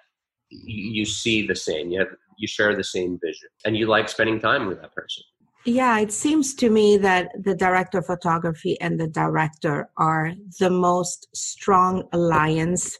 you 0.51 1.05
see 1.05 1.47
the 1.47 1.55
same 1.55 1.91
you 1.91 1.99
have 1.99 2.09
you 2.39 2.49
share 2.49 2.75
the 2.75 2.85
same 2.85 3.19
vision 3.23 3.49
and 3.65 3.77
you 3.77 3.87
like 3.87 4.09
spending 4.09 4.41
time 4.41 4.67
with 4.67 4.81
that 4.81 4.93
person. 4.95 5.23
Yeah 5.65 6.01
it 6.01 6.13
seems 6.13 6.55
to 6.55 6.71
me 6.71 6.97
that 6.97 7.29
the 7.39 7.55
director 7.55 7.99
of 7.99 8.07
photography 8.07 8.81
and 8.81 8.99
the 8.99 9.07
director 9.07 9.91
are 9.97 10.33
the 10.59 10.71
most 10.71 11.29
strong 11.35 12.09
alliance 12.13 12.99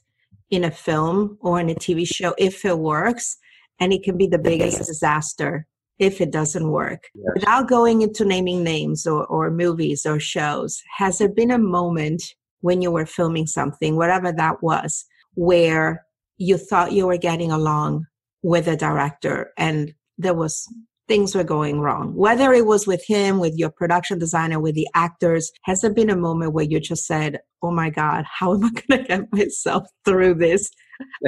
in 0.51 0.65
a 0.65 0.71
film 0.71 1.39
or 1.41 1.59
in 1.59 1.71
a 1.71 1.75
tv 1.75 2.07
show 2.07 2.35
if 2.39 2.65
it 2.65 2.79
works 2.79 3.39
and 3.81 3.93
it 3.93 4.03
can 4.05 4.17
be 4.17 4.29
the 4.29 4.39
biggest 4.39 4.79
disaster 4.87 5.67
if 6.03 6.21
it 6.21 6.33
doesn't 6.33 6.69
work. 6.69 7.05
Yes. 7.15 7.33
Without 7.37 7.69
going 7.69 8.03
into 8.03 8.25
naming 8.25 8.65
names 8.65 9.07
or, 9.07 9.25
or 9.27 9.53
movies 9.53 10.05
or 10.05 10.19
shows, 10.19 10.83
has 10.97 11.19
there 11.19 11.29
been 11.29 11.53
a 11.53 11.59
moment 11.59 12.23
when 12.61 12.83
you 12.83 12.91
were 12.91 13.07
filming 13.07 13.47
something, 13.47 13.97
whatever 13.97 14.33
that 14.33 14.63
was, 14.63 15.05
where 15.35 16.05
you 16.39 16.59
thought 16.59 16.91
you 16.91 17.07
were 17.07 17.17
getting 17.17 17.53
along 17.53 18.05
with 18.43 18.67
a 18.67 18.77
director 18.77 19.53
and 19.57 19.95
there 20.19 20.35
was 20.35 20.67
things 21.07 21.35
were 21.35 21.45
going 21.45 21.81
wrong 21.81 22.15
whether 22.17 22.53
it 22.53 22.67
was 22.67 22.87
with 22.87 23.05
him 23.07 23.39
with 23.39 23.55
your 23.57 23.71
production 23.71 24.19
designer 24.19 24.59
with 24.59 24.75
the 24.75 24.89
actors 24.95 25.51
has 25.63 25.81
there 25.81 25.93
been 25.93 26.11
a 26.11 26.17
moment 26.17 26.53
where 26.53 26.65
you 26.65 26.81
just 26.81 27.07
said 27.07 27.39
oh 27.63 27.71
my 27.71 27.91
god 27.91 28.25
how 28.27 28.55
am 28.55 28.65
i 28.65 28.71
going 28.71 29.03
to 29.03 29.09
get 29.09 29.33
myself 29.33 29.85
through 30.05 30.35
this 30.35 30.71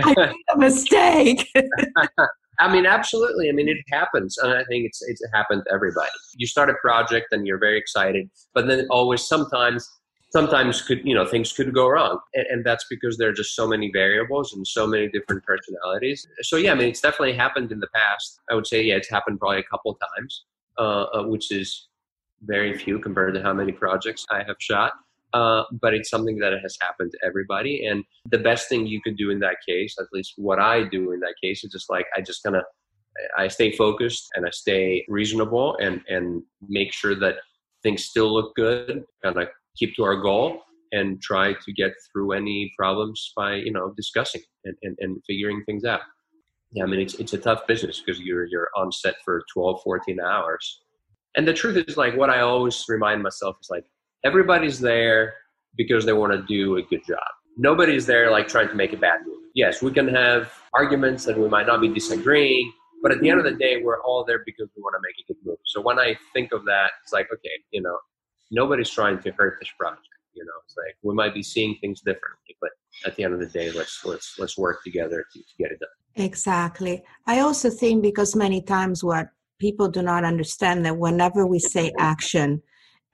i 0.03 0.15
made 0.17 0.35
a 0.55 0.59
mistake 0.59 1.49
I 2.59 2.73
mean, 2.73 2.87
absolutely. 2.87 3.49
I 3.49 3.53
mean, 3.53 3.69
it 3.69 3.79
happens, 3.91 4.39
and 4.39 4.53
I 4.53 4.65
think 4.65 4.87
it's 4.87 5.03
it's 5.03 5.23
happened 5.33 5.63
to 5.67 5.75
everybody. 5.75 6.11
You 6.37 6.47
start 6.47 6.71
a 6.71 6.75
project 6.75 7.27
and 7.33 7.47
you're 7.47 7.59
very 7.59 7.79
excited, 7.79 8.31
but 8.55 8.67
then 8.67 8.87
always 8.91 9.27
sometimes 9.27 9.89
sometimes 10.31 10.83
could 10.83 11.01
you 11.05 11.15
know 11.15 11.27
things 11.27 11.53
could 11.53 11.73
go 11.73 11.89
wrong, 11.89 12.19
and, 12.35 12.47
and 12.51 12.67
that's 12.67 12.85
because 12.89 13.19
there 13.19 13.29
are 13.29 13.33
just 13.33 13.55
so 13.55 13.67
many 13.67 13.91
variables 13.93 14.53
and 14.53 14.67
so 14.67 14.87
many 14.87 15.09
different 15.09 15.43
personalities. 15.45 16.27
So 16.43 16.57
yeah, 16.57 16.73
I 16.73 16.75
mean, 16.75 16.89
it's 16.89 17.01
definitely 17.01 17.35
happened 17.35 17.73
in 17.73 17.81
the 17.81 17.89
past. 17.95 18.41
I 18.51 18.55
would 18.55 18.67
say 18.67 18.83
yeah, 18.83 18.97
it's 18.97 19.11
happened 19.11 19.41
probably 19.41 19.61
a 19.61 19.65
couple 19.65 19.99
times, 20.17 20.45
uh, 20.79 21.05
uh, 21.15 21.23
which 21.25 21.51
is 21.51 21.89
very 22.43 22.77
few 22.77 22.99
compared 22.99 23.35
to 23.35 23.43
how 23.43 23.53
many 23.53 23.73
projects 23.73 24.25
I 24.31 24.43
have 24.45 24.57
shot. 24.59 24.93
Uh, 25.35 25.65
but 25.83 25.93
it's 25.93 26.09
something 26.09 26.39
that 26.39 26.53
has 26.63 26.77
happened 26.81 27.11
to 27.11 27.19
everybody. 27.27 27.87
And 27.87 28.05
the 28.31 28.39
best 28.39 28.69
thing 28.69 28.87
you 28.87 29.03
could 29.03 29.17
do 29.17 29.31
in 29.31 29.41
that 29.41 29.57
case, 29.69 29.97
at 29.99 30.07
least 30.13 30.35
what 30.37 30.61
I 30.61 30.85
do 30.85 31.11
in 31.11 31.19
that 31.21 31.35
case, 31.43 31.65
is 31.65 31.73
just 31.73 31.91
like 31.91 32.07
I 32.17 32.21
just 32.21 32.43
kind 32.45 32.55
of 32.55 32.63
I 33.37 33.49
stay 33.49 33.73
focused 33.73 34.29
and 34.35 34.47
I 34.47 34.51
stay 34.51 35.05
reasonable 35.09 35.77
and 35.79 36.01
and 36.09 36.43
make 36.69 36.93
sure 36.93 37.17
that 37.17 37.37
things 37.83 38.05
still 38.05 38.33
look 38.33 38.55
good. 38.55 39.05
Kind 39.25 39.37
of 39.37 39.49
keep 39.77 39.97
to 39.97 40.05
our 40.05 40.21
goal 40.21 40.63
and 40.93 41.21
try 41.21 41.53
to 41.53 41.73
get 41.73 41.93
through 42.13 42.33
any 42.33 42.73
problems 42.79 43.33
by 43.37 43.55
you 43.55 43.73
know 43.73 43.93
discussing 43.97 44.43
and, 44.65 44.77
and, 44.83 44.97
and 45.01 45.23
figuring 45.27 45.65
things 45.67 45.85
out. 45.85 46.01
Yeah, 46.71 46.85
I 46.85 46.87
mean 46.87 47.01
it's 47.01 47.15
it's 47.15 47.33
a 47.33 47.39
tough 47.39 47.67
business 47.67 48.01
because 48.01 48.21
you're 48.21 48.47
you're 48.47 48.69
on 48.77 48.93
set 48.93 49.17
for 49.25 49.43
12, 49.53 49.83
14 49.83 50.21
hours. 50.21 50.81
And 51.37 51.49
the 51.49 51.53
truth 51.53 51.77
is 51.89 51.97
like 51.97 52.17
what 52.17 52.31
I 52.31 52.41
always 52.41 52.85
remind 52.89 53.21
myself 53.21 53.57
is 53.61 53.69
like 53.69 53.85
everybody's 54.25 54.81
there 54.81 55.35
because 55.77 56.05
they 56.05 56.13
want 56.13 56.33
to 56.33 56.43
do 56.43 56.77
a 56.77 56.83
good 56.83 57.05
job. 57.07 57.19
Nobody's 57.57 58.07
there 58.07 58.31
like 58.31 58.49
trying 58.49 58.69
to 58.69 58.75
make 58.75 58.93
a 58.93 58.97
bad 58.97 59.21
move. 59.27 59.39
Yes, 59.55 59.83
we 59.83 59.93
can 59.93 60.09
have 60.09 60.53
arguments 60.73 61.27
and 61.27 61.41
we 61.41 61.49
might 61.49 61.67
not 61.67 61.81
be 61.81 61.89
disagreeing, 61.89 62.73
but 63.03 63.13
at 63.13 63.21
the 63.21 63.31
end 63.31 63.39
of 63.39 63.45
the 63.45 63.55
day, 63.55 63.83
we're 63.83 64.03
all 64.03 64.25
there 64.25 64.43
because 64.45 64.69
we 64.77 64.83
want 64.83 64.95
to 64.95 65.01
make 65.03 65.15
a 65.23 65.33
good 65.33 65.47
move. 65.47 65.59
So 65.67 65.81
when 65.81 65.99
I 65.99 66.17
think 66.33 66.53
of 66.53 66.65
that, 66.65 66.91
it's 67.03 67.13
like, 67.13 67.29
okay, 67.33 67.51
you 67.71 67.83
know, 67.83 67.97
nobody's 68.51 68.91
trying 68.91 69.21
to 69.23 69.31
hurt 69.33 69.59
this 69.61 69.71
project. 69.79 70.01
You 70.33 70.45
know, 70.45 70.53
it's 70.65 70.75
like 70.77 70.97
we 71.03 71.15
might 71.15 71.33
be 71.33 71.43
seeing 71.43 71.77
things 71.81 72.01
differently, 72.01 72.57
but 72.61 72.71
at 73.07 73.15
the 73.15 73.23
end 73.23 73.35
of 73.35 73.41
the 73.41 73.47
day, 73.47 73.71
let's 73.71 74.05
let's 74.05 74.37
let's 74.39 74.59
work 74.59 74.83
together 74.83 75.25
to, 75.33 75.39
to 75.39 75.55
get 75.59 75.71
it 75.71 75.79
done. 75.79 76.25
Exactly. 76.25 77.05
I 77.27 77.41
also 77.41 77.71
think 77.71 78.03
because 78.03 78.35
many 78.35 78.61
times 78.63 79.05
what 79.05 79.29
people 79.61 79.89
do 79.89 80.03
not 80.03 80.25
understand 80.25 80.85
that 80.87 80.97
whenever 80.97 81.47
we 81.47 81.61
say 81.61 81.93
action, 82.01 82.63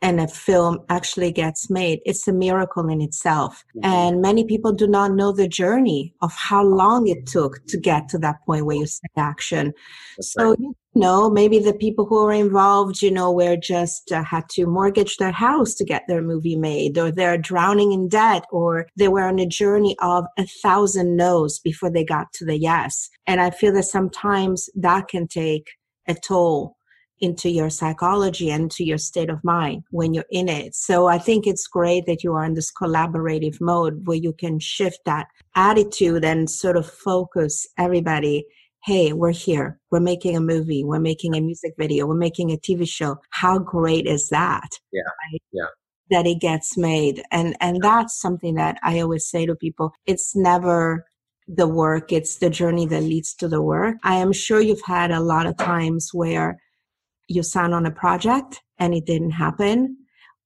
and 0.02 0.18
a 0.20 0.26
film 0.26 0.78
actually 0.88 1.30
gets 1.30 1.68
made, 1.68 2.00
it's 2.04 2.26
a 2.26 2.32
miracle 2.32 2.88
in 2.88 3.02
itself. 3.02 3.64
And 3.82 4.22
many 4.22 4.44
people 4.44 4.72
do 4.72 4.86
not 4.86 5.12
know 5.12 5.32
the 5.32 5.48
journey 5.48 6.14
of 6.22 6.32
how 6.32 6.64
long 6.64 7.06
it 7.06 7.26
took 7.26 7.66
to 7.66 7.78
get 7.78 8.08
to 8.10 8.18
that 8.18 8.36
point 8.46 8.64
where 8.64 8.76
you 8.76 8.86
set 8.86 9.10
action. 9.16 9.72
That's 10.16 10.32
so, 10.32 10.50
right. 10.50 10.58
you 10.58 10.74
know, 10.94 11.28
maybe 11.28 11.58
the 11.58 11.74
people 11.74 12.06
who 12.06 12.24
were 12.24 12.32
involved, 12.32 13.02
you 13.02 13.10
know, 13.10 13.30
were 13.30 13.56
just 13.56 14.10
uh, 14.10 14.24
had 14.24 14.48
to 14.50 14.66
mortgage 14.66 15.18
their 15.18 15.32
house 15.32 15.74
to 15.74 15.84
get 15.84 16.04
their 16.08 16.22
movie 16.22 16.56
made, 16.56 16.96
or 16.96 17.10
they're 17.10 17.38
drowning 17.38 17.92
in 17.92 18.08
debt, 18.08 18.44
or 18.50 18.86
they 18.96 19.08
were 19.08 19.28
on 19.28 19.38
a 19.38 19.46
journey 19.46 19.96
of 20.00 20.24
a 20.38 20.46
thousand 20.62 21.16
no's 21.16 21.58
before 21.58 21.90
they 21.90 22.04
got 22.04 22.32
to 22.34 22.46
the 22.46 22.58
yes. 22.58 23.10
And 23.26 23.40
I 23.40 23.50
feel 23.50 23.74
that 23.74 23.84
sometimes 23.84 24.70
that 24.76 25.08
can 25.08 25.28
take 25.28 25.72
a 26.08 26.14
toll 26.14 26.76
into 27.20 27.50
your 27.50 27.70
psychology 27.70 28.50
and 28.50 28.70
to 28.72 28.84
your 28.84 28.98
state 28.98 29.30
of 29.30 29.42
mind 29.44 29.84
when 29.90 30.14
you're 30.14 30.24
in 30.30 30.48
it. 30.48 30.74
So 30.74 31.06
I 31.06 31.18
think 31.18 31.46
it's 31.46 31.66
great 31.66 32.06
that 32.06 32.24
you 32.24 32.32
are 32.34 32.44
in 32.44 32.54
this 32.54 32.72
collaborative 32.72 33.60
mode 33.60 34.06
where 34.06 34.16
you 34.16 34.32
can 34.32 34.58
shift 34.58 35.00
that 35.04 35.26
attitude 35.54 36.24
and 36.24 36.48
sort 36.50 36.76
of 36.76 36.90
focus 36.90 37.66
everybody. 37.78 38.46
Hey, 38.84 39.12
we're 39.12 39.32
here. 39.32 39.78
We're 39.90 40.00
making 40.00 40.36
a 40.36 40.40
movie. 40.40 40.84
We're 40.84 41.00
making 41.00 41.36
a 41.36 41.40
music 41.40 41.74
video. 41.78 42.06
We're 42.06 42.14
making 42.14 42.50
a 42.50 42.56
TV 42.56 42.88
show. 42.88 43.18
How 43.30 43.58
great 43.58 44.06
is 44.06 44.28
that? 44.30 44.68
Yeah. 44.92 45.02
Right? 45.02 45.42
Yeah. 45.52 45.66
That 46.10 46.26
it 46.26 46.40
gets 46.40 46.76
made. 46.78 47.22
And, 47.30 47.56
and 47.60 47.82
that's 47.82 48.18
something 48.18 48.54
that 48.54 48.78
I 48.82 49.00
always 49.00 49.28
say 49.28 49.44
to 49.46 49.54
people. 49.54 49.92
It's 50.06 50.34
never 50.34 51.04
the 51.46 51.68
work. 51.68 52.12
It's 52.12 52.36
the 52.36 52.50
journey 52.50 52.86
that 52.86 53.02
leads 53.02 53.34
to 53.34 53.48
the 53.48 53.60
work. 53.60 53.96
I 54.02 54.16
am 54.16 54.32
sure 54.32 54.60
you've 54.60 54.82
had 54.86 55.10
a 55.10 55.20
lot 55.20 55.46
of 55.46 55.56
times 55.56 56.10
where 56.12 56.58
you 57.30 57.42
sign 57.42 57.72
on 57.72 57.86
a 57.86 57.90
project 57.90 58.62
and 58.78 58.94
it 58.94 59.06
didn't 59.06 59.30
happen 59.30 59.96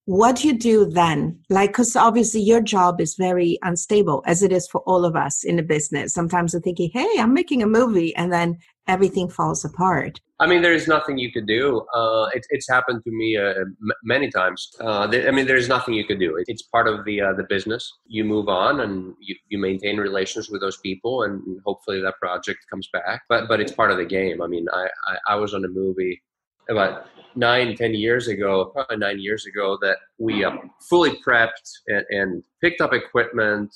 what 0.06 0.36
do 0.36 0.48
you 0.48 0.58
do 0.58 0.84
then 0.84 1.38
like 1.48 1.70
because 1.70 1.96
obviously 1.96 2.40
your 2.40 2.60
job 2.60 3.00
is 3.00 3.14
very 3.14 3.58
unstable 3.62 4.22
as 4.26 4.42
it 4.42 4.52
is 4.52 4.68
for 4.68 4.82
all 4.82 5.04
of 5.04 5.16
us 5.16 5.44
in 5.44 5.56
the 5.56 5.62
business 5.62 6.12
sometimes 6.12 6.52
we're 6.52 6.60
thinking 6.60 6.90
hey 6.92 7.14
i'm 7.18 7.32
making 7.32 7.62
a 7.62 7.66
movie 7.66 8.14
and 8.16 8.32
then 8.32 8.58
everything 8.86 9.28
falls 9.28 9.64
apart. 9.64 10.20
I 10.40 10.46
mean, 10.46 10.62
there 10.62 10.72
is 10.72 10.88
nothing 10.88 11.16
you 11.16 11.30
could 11.32 11.46
do. 11.46 11.86
Uh, 11.94 12.26
it, 12.34 12.44
it's 12.50 12.68
happened 12.68 13.02
to 13.04 13.10
me 13.10 13.36
uh, 13.36 13.54
m- 13.60 13.92
many 14.02 14.30
times. 14.30 14.68
Uh, 14.80 15.06
th- 15.06 15.26
I 15.26 15.30
mean, 15.30 15.46
there's 15.46 15.68
nothing 15.68 15.94
you 15.94 16.04
could 16.04 16.18
do. 16.18 16.36
It, 16.36 16.44
it's 16.48 16.62
part 16.62 16.88
of 16.88 17.04
the 17.04 17.20
uh, 17.20 17.32
the 17.34 17.44
business. 17.44 17.90
You 18.06 18.24
move 18.24 18.48
on 18.48 18.80
and 18.80 19.14
you, 19.20 19.36
you 19.48 19.58
maintain 19.58 19.96
relations 19.96 20.50
with 20.50 20.60
those 20.60 20.76
people, 20.78 21.22
and 21.22 21.60
hopefully 21.64 22.00
that 22.02 22.14
project 22.20 22.58
comes 22.68 22.88
back. 22.92 23.22
But 23.28 23.48
but 23.48 23.60
it's 23.60 23.72
part 23.72 23.90
of 23.90 23.96
the 23.96 24.04
game. 24.04 24.42
I 24.42 24.48
mean, 24.48 24.66
I, 24.72 24.88
I, 25.08 25.16
I 25.30 25.34
was 25.36 25.54
on 25.54 25.64
a 25.64 25.68
movie 25.68 26.20
about 26.68 27.06
nine, 27.36 27.76
ten 27.76 27.94
years 27.94 28.28
ago, 28.28 28.66
probably 28.66 28.96
nine 28.96 29.20
years 29.20 29.46
ago, 29.46 29.78
that 29.80 29.98
we 30.18 30.44
uh, 30.44 30.52
fully 30.88 31.18
prepped 31.26 31.70
and, 31.88 32.04
and, 32.10 32.42
picked 32.60 32.80
up 32.80 32.92
equipment, 32.94 33.74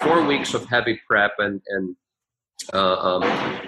four 0.00 0.24
weeks 0.24 0.54
of 0.54 0.64
heavy 0.64 0.98
prep 1.06 1.32
and, 1.38 1.60
and 1.68 1.94
uh, 2.72 2.96
um, 2.96 3.22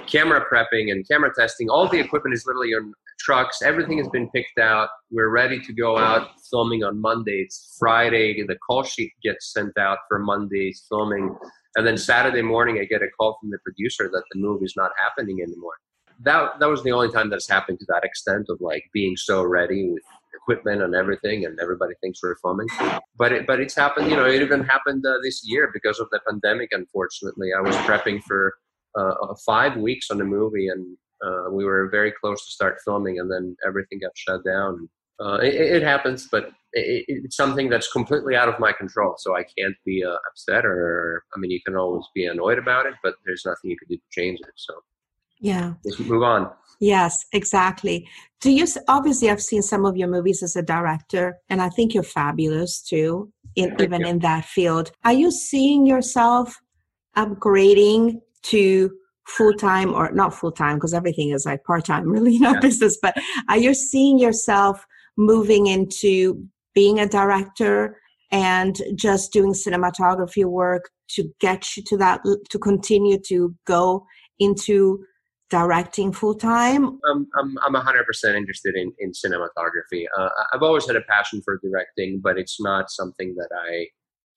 camera 0.06 0.44
prepping 0.50 0.90
and 0.90 1.06
camera 1.06 1.30
testing. 1.38 1.68
All 1.68 1.88
the 1.88 1.98
equipment 1.98 2.34
is 2.34 2.46
literally 2.46 2.72
on 2.74 2.92
trucks. 3.18 3.60
Everything 3.62 3.98
has 3.98 4.08
been 4.08 4.30
picked 4.30 4.58
out. 4.58 4.88
We're 5.10 5.28
ready 5.28 5.60
to 5.60 5.72
go 5.72 5.98
out 5.98 6.28
filming 6.50 6.84
on 6.84 7.00
Monday. 7.00 7.42
It's 7.44 7.76
Friday. 7.78 8.42
The 8.46 8.56
call 8.66 8.82
sheet 8.82 9.12
gets 9.22 9.52
sent 9.52 9.76
out 9.78 9.98
for 10.08 10.18
Monday's 10.18 10.84
filming. 10.88 11.36
And 11.76 11.86
then 11.86 11.96
Saturday 11.96 12.42
morning, 12.42 12.78
I 12.80 12.84
get 12.84 13.02
a 13.02 13.08
call 13.18 13.36
from 13.40 13.50
the 13.50 13.58
producer 13.64 14.10
that 14.12 14.24
the 14.32 14.40
movie 14.40 14.64
is 14.64 14.74
not 14.76 14.90
happening 14.98 15.40
anymore 15.42 15.74
that 16.24 16.60
that 16.60 16.68
was 16.68 16.82
the 16.82 16.92
only 16.92 17.10
time 17.10 17.30
that's 17.30 17.48
happened 17.48 17.80
to 17.80 17.86
that 17.88 18.04
extent 18.04 18.46
of 18.48 18.60
like 18.60 18.84
being 18.92 19.16
so 19.16 19.42
ready 19.42 19.90
with 19.90 20.02
equipment 20.34 20.82
and 20.82 20.94
everything, 20.94 21.44
and 21.44 21.58
everybody 21.60 21.94
thinks 22.00 22.20
we're 22.22 22.36
filming. 22.36 22.66
But 23.16 23.32
it, 23.32 23.46
but 23.46 23.60
it's 23.60 23.74
happened. 23.74 24.10
You 24.10 24.16
know, 24.16 24.26
it 24.26 24.42
even 24.42 24.64
happened 24.64 25.04
uh, 25.06 25.14
this 25.22 25.42
year 25.44 25.70
because 25.72 26.00
of 26.00 26.08
the 26.10 26.20
pandemic. 26.28 26.70
Unfortunately, 26.72 27.50
I 27.56 27.60
was 27.60 27.76
prepping 27.76 28.22
for 28.22 28.54
uh, 28.98 29.14
uh, 29.22 29.34
five 29.46 29.76
weeks 29.76 30.10
on 30.10 30.18
the 30.18 30.24
movie, 30.24 30.68
and 30.68 30.96
uh, 31.24 31.50
we 31.50 31.64
were 31.64 31.88
very 31.90 32.12
close 32.12 32.44
to 32.44 32.52
start 32.52 32.78
filming, 32.84 33.18
and 33.18 33.30
then 33.30 33.56
everything 33.66 34.00
got 34.00 34.12
shut 34.14 34.44
down. 34.44 34.88
Uh, 35.20 35.38
it, 35.42 35.54
it, 35.54 35.82
happens, 35.82 36.26
but 36.30 36.46
it, 36.72 37.04
it's 37.06 37.36
something 37.36 37.68
that's 37.68 37.92
completely 37.92 38.34
out 38.34 38.48
of 38.48 38.58
my 38.58 38.72
control. 38.72 39.14
So 39.18 39.36
I 39.36 39.44
can't 39.56 39.76
be 39.84 40.02
uh, 40.04 40.16
upset, 40.30 40.64
or 40.64 41.22
I 41.34 41.38
mean, 41.38 41.50
you 41.50 41.60
can 41.64 41.76
always 41.76 42.04
be 42.14 42.26
annoyed 42.26 42.58
about 42.58 42.86
it, 42.86 42.94
but 43.02 43.14
there's 43.24 43.44
nothing 43.46 43.70
you 43.70 43.78
can 43.78 43.88
do 43.88 43.96
to 43.96 44.02
change 44.10 44.40
it. 44.40 44.54
So 44.56 44.74
yeah. 45.42 45.74
Let's 45.84 45.98
move 45.98 46.22
on. 46.22 46.50
Yes, 46.80 47.26
exactly. 47.32 48.08
Do 48.40 48.50
you 48.50 48.66
obviously 48.88 49.28
I've 49.28 49.42
seen 49.42 49.60
some 49.62 49.84
of 49.84 49.96
your 49.96 50.08
movies 50.08 50.42
as 50.42 50.56
a 50.56 50.62
director 50.62 51.36
and 51.50 51.60
I 51.60 51.68
think 51.68 51.94
you're 51.94 52.02
fabulous 52.02 52.80
too 52.80 53.30
in 53.56 53.76
even 53.80 54.02
you. 54.02 54.06
in 54.06 54.18
that 54.20 54.44
field. 54.44 54.92
Are 55.04 55.12
you 55.12 55.30
seeing 55.30 55.84
yourself 55.84 56.56
upgrading 57.16 58.20
to 58.44 58.90
full 59.26 59.52
time 59.52 59.92
or 59.92 60.12
not 60.12 60.34
full 60.34 60.52
time 60.52 60.76
because 60.76 60.94
everything 60.94 61.30
is 61.30 61.44
like 61.44 61.64
part 61.64 61.84
time 61.84 62.08
really 62.08 62.36
in 62.36 62.44
our 62.44 62.54
yeah. 62.54 62.60
business, 62.60 62.96
but 63.02 63.16
are 63.48 63.58
you 63.58 63.74
seeing 63.74 64.18
yourself 64.18 64.86
moving 65.16 65.66
into 65.66 66.46
being 66.74 67.00
a 67.00 67.06
director 67.06 67.98
and 68.30 68.80
just 68.94 69.32
doing 69.32 69.52
cinematography 69.52 70.44
work 70.44 70.90
to 71.08 71.28
get 71.40 71.76
you 71.76 71.82
to 71.82 71.96
that 71.96 72.20
to 72.48 72.58
continue 72.58 73.18
to 73.18 73.54
go 73.66 74.06
into 74.38 75.04
directing 75.52 76.12
full 76.12 76.34
time? 76.34 76.98
I'm, 77.10 77.28
I'm, 77.38 77.58
I'm 77.62 77.74
100% 77.74 78.34
interested 78.34 78.74
in, 78.74 78.90
in 79.00 79.12
cinematography. 79.12 80.06
Uh, 80.18 80.30
I've 80.52 80.62
always 80.62 80.86
had 80.86 80.96
a 80.96 81.02
passion 81.02 81.42
for 81.44 81.60
directing, 81.62 82.20
but 82.24 82.38
it's 82.38 82.58
not 82.58 82.90
something 82.90 83.34
that 83.36 83.50
I 83.54 83.88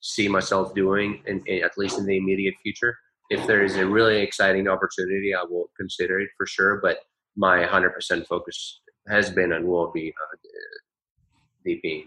see 0.01 0.27
myself 0.27 0.75
doing, 0.75 1.23
in, 1.25 1.41
in, 1.45 1.63
at 1.63 1.77
least 1.77 1.97
in 1.97 2.05
the 2.05 2.17
immediate 2.17 2.55
future. 2.61 2.97
If 3.29 3.47
there 3.47 3.63
is 3.63 3.77
a 3.77 3.87
really 3.87 4.17
exciting 4.17 4.67
opportunity, 4.67 5.33
I 5.33 5.43
will 5.49 5.69
consider 5.77 6.19
it 6.19 6.27
for 6.37 6.45
sure, 6.45 6.81
but 6.83 6.97
my 7.37 7.63
100% 7.63 8.27
focus 8.27 8.81
has 9.07 9.29
been 9.29 9.53
and 9.53 9.65
will 9.65 9.93
be 9.93 10.13
uh, 10.21 10.35
DP. 11.65 12.03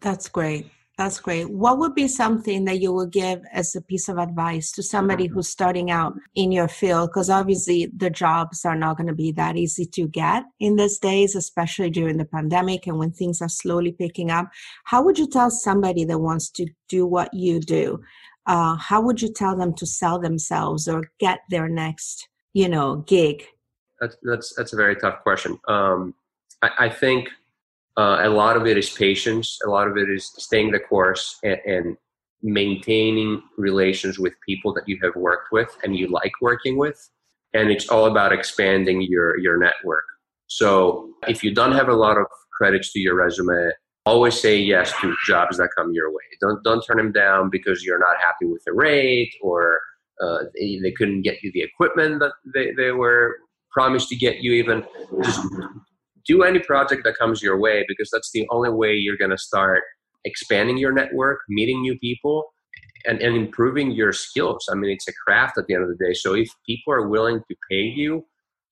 That's 0.00 0.28
great. 0.28 0.70
That's 1.02 1.18
great. 1.18 1.50
What 1.50 1.78
would 1.78 1.96
be 1.96 2.06
something 2.06 2.64
that 2.66 2.80
you 2.80 2.92
would 2.92 3.10
give 3.10 3.42
as 3.52 3.74
a 3.74 3.80
piece 3.80 4.08
of 4.08 4.18
advice 4.18 4.70
to 4.70 4.84
somebody 4.84 5.26
who's 5.26 5.48
starting 5.48 5.90
out 5.90 6.14
in 6.36 6.52
your 6.52 6.68
field? 6.68 7.10
Because 7.10 7.28
obviously 7.28 7.90
the 7.96 8.08
jobs 8.08 8.64
are 8.64 8.76
not 8.76 8.98
going 8.98 9.08
to 9.08 9.12
be 9.12 9.32
that 9.32 9.56
easy 9.56 9.84
to 9.84 10.06
get 10.06 10.44
in 10.60 10.76
these 10.76 10.98
days, 10.98 11.34
especially 11.34 11.90
during 11.90 12.18
the 12.18 12.24
pandemic 12.24 12.86
and 12.86 13.00
when 13.00 13.10
things 13.10 13.42
are 13.42 13.48
slowly 13.48 13.90
picking 13.90 14.30
up. 14.30 14.48
How 14.84 15.02
would 15.02 15.18
you 15.18 15.26
tell 15.26 15.50
somebody 15.50 16.04
that 16.04 16.20
wants 16.20 16.48
to 16.50 16.68
do 16.88 17.04
what 17.04 17.34
you 17.34 17.58
do? 17.58 18.00
Uh, 18.46 18.76
how 18.76 19.00
would 19.00 19.20
you 19.20 19.32
tell 19.32 19.56
them 19.56 19.74
to 19.74 19.86
sell 19.86 20.20
themselves 20.20 20.86
or 20.86 21.02
get 21.18 21.40
their 21.50 21.68
next, 21.68 22.28
you 22.52 22.68
know, 22.68 22.98
gig? 23.08 23.42
That's 24.00 24.16
that's 24.22 24.54
that's 24.54 24.72
a 24.72 24.76
very 24.76 24.94
tough 24.94 25.20
question. 25.24 25.58
Um, 25.66 26.14
I, 26.62 26.70
I 26.78 26.88
think 26.90 27.28
uh, 27.96 28.20
a 28.22 28.28
lot 28.28 28.56
of 28.56 28.66
it 28.66 28.78
is 28.78 28.90
patience. 28.90 29.58
A 29.66 29.68
lot 29.68 29.88
of 29.88 29.96
it 29.96 30.08
is 30.08 30.32
staying 30.38 30.72
the 30.72 30.78
course 30.78 31.38
and, 31.42 31.58
and, 31.66 31.96
maintaining 32.44 33.40
relations 33.56 34.18
with 34.18 34.32
people 34.44 34.74
that 34.74 34.82
you 34.88 34.98
have 35.00 35.14
worked 35.14 35.52
with 35.52 35.68
and 35.84 35.94
you 35.96 36.08
like 36.08 36.32
working 36.40 36.76
with. 36.76 37.08
And 37.54 37.70
it's 37.70 37.88
all 37.88 38.06
about 38.06 38.32
expanding 38.32 39.00
your 39.00 39.38
your 39.38 39.56
network. 39.56 40.02
So 40.48 41.12
if 41.28 41.44
you 41.44 41.54
don't 41.54 41.70
have 41.70 41.88
a 41.88 41.94
lot 41.94 42.18
of 42.18 42.26
credits 42.58 42.92
to 42.94 42.98
your 42.98 43.14
resume, 43.14 43.70
always 44.06 44.40
say 44.40 44.58
yes 44.58 44.92
to 45.00 45.14
jobs 45.24 45.58
that 45.58 45.68
come 45.76 45.92
your 45.92 46.10
way. 46.10 46.24
Don't 46.40 46.64
don't 46.64 46.82
turn 46.82 46.96
them 46.96 47.12
down 47.12 47.48
because 47.48 47.84
you're 47.84 48.00
not 48.00 48.16
happy 48.20 48.46
with 48.46 48.64
the 48.66 48.72
rate 48.72 49.32
or 49.40 49.78
uh, 50.20 50.38
they, 50.54 50.80
they 50.82 50.90
couldn't 50.90 51.22
get 51.22 51.42
you 51.44 51.52
the 51.54 51.62
equipment 51.62 52.18
that 52.18 52.32
they, 52.54 52.72
they 52.76 52.90
were 52.90 53.36
promised 53.70 54.08
to 54.08 54.16
get 54.16 54.38
you. 54.38 54.52
Even 54.52 54.84
just 55.22 55.46
do 56.26 56.42
any 56.42 56.58
project 56.58 57.02
that 57.04 57.16
comes 57.18 57.42
your 57.42 57.58
way 57.58 57.84
because 57.88 58.10
that's 58.12 58.30
the 58.32 58.46
only 58.50 58.70
way 58.70 58.94
you're 58.94 59.16
going 59.16 59.30
to 59.30 59.38
start 59.38 59.82
expanding 60.24 60.76
your 60.76 60.92
network, 60.92 61.40
meeting 61.48 61.80
new 61.80 61.98
people, 61.98 62.44
and, 63.06 63.20
and 63.20 63.36
improving 63.36 63.90
your 63.90 64.12
skills. 64.12 64.68
I 64.70 64.74
mean, 64.74 64.90
it's 64.90 65.08
a 65.08 65.12
craft 65.24 65.58
at 65.58 65.66
the 65.66 65.74
end 65.74 65.82
of 65.82 65.88
the 65.88 66.04
day. 66.04 66.14
So 66.14 66.34
if 66.34 66.48
people 66.66 66.92
are 66.92 67.08
willing 67.08 67.40
to 67.40 67.56
pay 67.70 67.82
you 67.82 68.24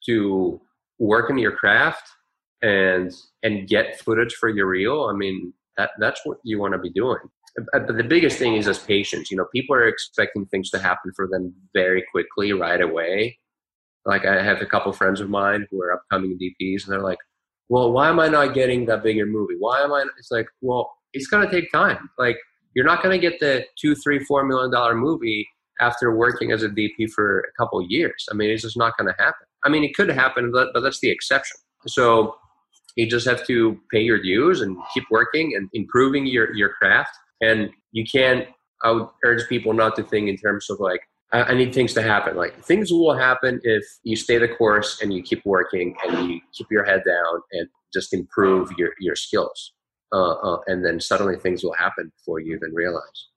to 0.06 0.60
work 0.98 1.30
in 1.30 1.38
your 1.38 1.52
craft 1.52 2.08
and 2.62 3.12
and 3.42 3.66
get 3.66 4.00
footage 4.00 4.34
for 4.34 4.48
your 4.48 4.68
reel, 4.68 5.08
I 5.10 5.16
mean, 5.16 5.52
that 5.76 5.90
that's 5.98 6.20
what 6.24 6.38
you 6.44 6.58
want 6.58 6.74
to 6.74 6.78
be 6.78 6.90
doing. 6.90 7.18
But 7.72 7.88
the 7.88 8.04
biggest 8.04 8.38
thing 8.38 8.54
is 8.54 8.66
just 8.66 8.86
patience. 8.86 9.30
You 9.30 9.36
know, 9.36 9.46
people 9.52 9.74
are 9.74 9.88
expecting 9.88 10.46
things 10.46 10.70
to 10.70 10.78
happen 10.78 11.10
for 11.16 11.26
them 11.26 11.52
very 11.74 12.04
quickly, 12.12 12.52
right 12.52 12.80
away. 12.80 13.38
Like 14.06 14.24
I 14.24 14.42
have 14.42 14.62
a 14.62 14.66
couple 14.66 14.92
friends 14.92 15.20
of 15.20 15.28
mine 15.28 15.66
who 15.70 15.82
are 15.82 15.92
upcoming 15.92 16.38
DPs, 16.38 16.84
and 16.84 16.92
they're 16.92 17.02
like, 17.02 17.18
well, 17.70 17.92
why 17.92 18.08
am 18.08 18.18
I 18.18 18.28
not 18.28 18.52
getting 18.52 18.84
that 18.86 19.04
bigger 19.04 19.26
movie? 19.26 19.54
Why 19.56 19.82
am 19.82 19.92
I? 19.92 20.04
It's 20.18 20.32
like, 20.32 20.48
well, 20.60 20.92
it's 21.12 21.28
gonna 21.28 21.50
take 21.50 21.70
time. 21.70 22.10
Like, 22.18 22.36
you're 22.74 22.84
not 22.84 23.00
gonna 23.00 23.16
get 23.16 23.38
the 23.38 23.64
two, 23.80 23.94
three, 23.94 24.18
four 24.24 24.44
million 24.44 24.72
dollar 24.72 24.96
movie 24.96 25.48
after 25.80 26.14
working 26.14 26.50
as 26.50 26.64
a 26.64 26.68
DP 26.68 27.08
for 27.14 27.38
a 27.38 27.52
couple 27.62 27.80
years. 27.88 28.26
I 28.30 28.34
mean, 28.34 28.50
it's 28.50 28.62
just 28.62 28.76
not 28.76 28.94
gonna 28.98 29.14
happen. 29.18 29.46
I 29.64 29.68
mean, 29.68 29.84
it 29.84 29.94
could 29.94 30.08
happen, 30.10 30.50
but, 30.50 30.70
but 30.74 30.80
that's 30.80 30.98
the 30.98 31.10
exception. 31.10 31.56
So 31.86 32.34
you 32.96 33.08
just 33.08 33.26
have 33.28 33.46
to 33.46 33.78
pay 33.92 34.00
your 34.00 34.20
dues 34.20 34.62
and 34.62 34.76
keep 34.92 35.04
working 35.08 35.54
and 35.54 35.68
improving 35.72 36.26
your 36.26 36.52
your 36.54 36.70
craft. 36.70 37.12
And 37.40 37.70
you 37.92 38.04
can't. 38.04 38.48
I 38.82 38.90
would 38.90 39.08
urge 39.24 39.48
people 39.48 39.74
not 39.74 39.94
to 39.96 40.02
think 40.02 40.28
in 40.28 40.36
terms 40.36 40.68
of 40.70 40.80
like, 40.80 41.02
I 41.32 41.54
need 41.54 41.72
things 41.72 41.94
to 41.94 42.02
happen. 42.02 42.36
Like 42.36 42.60
things 42.64 42.90
will 42.90 43.16
happen 43.16 43.60
if 43.62 43.84
you 44.02 44.16
stay 44.16 44.38
the 44.38 44.48
course 44.48 45.00
and 45.00 45.12
you 45.12 45.22
keep 45.22 45.44
working 45.46 45.94
and 46.06 46.28
you 46.28 46.40
keep 46.52 46.66
your 46.70 46.84
head 46.84 47.02
down 47.06 47.40
and 47.52 47.68
just 47.92 48.12
improve 48.12 48.70
your, 48.76 48.90
your 48.98 49.14
skills. 49.14 49.72
Uh, 50.12 50.32
uh, 50.32 50.58
and 50.66 50.84
then 50.84 50.98
suddenly 50.98 51.36
things 51.38 51.62
will 51.62 51.74
happen 51.74 52.10
before 52.18 52.40
you 52.40 52.56
even 52.56 52.74
realize. 52.74 53.28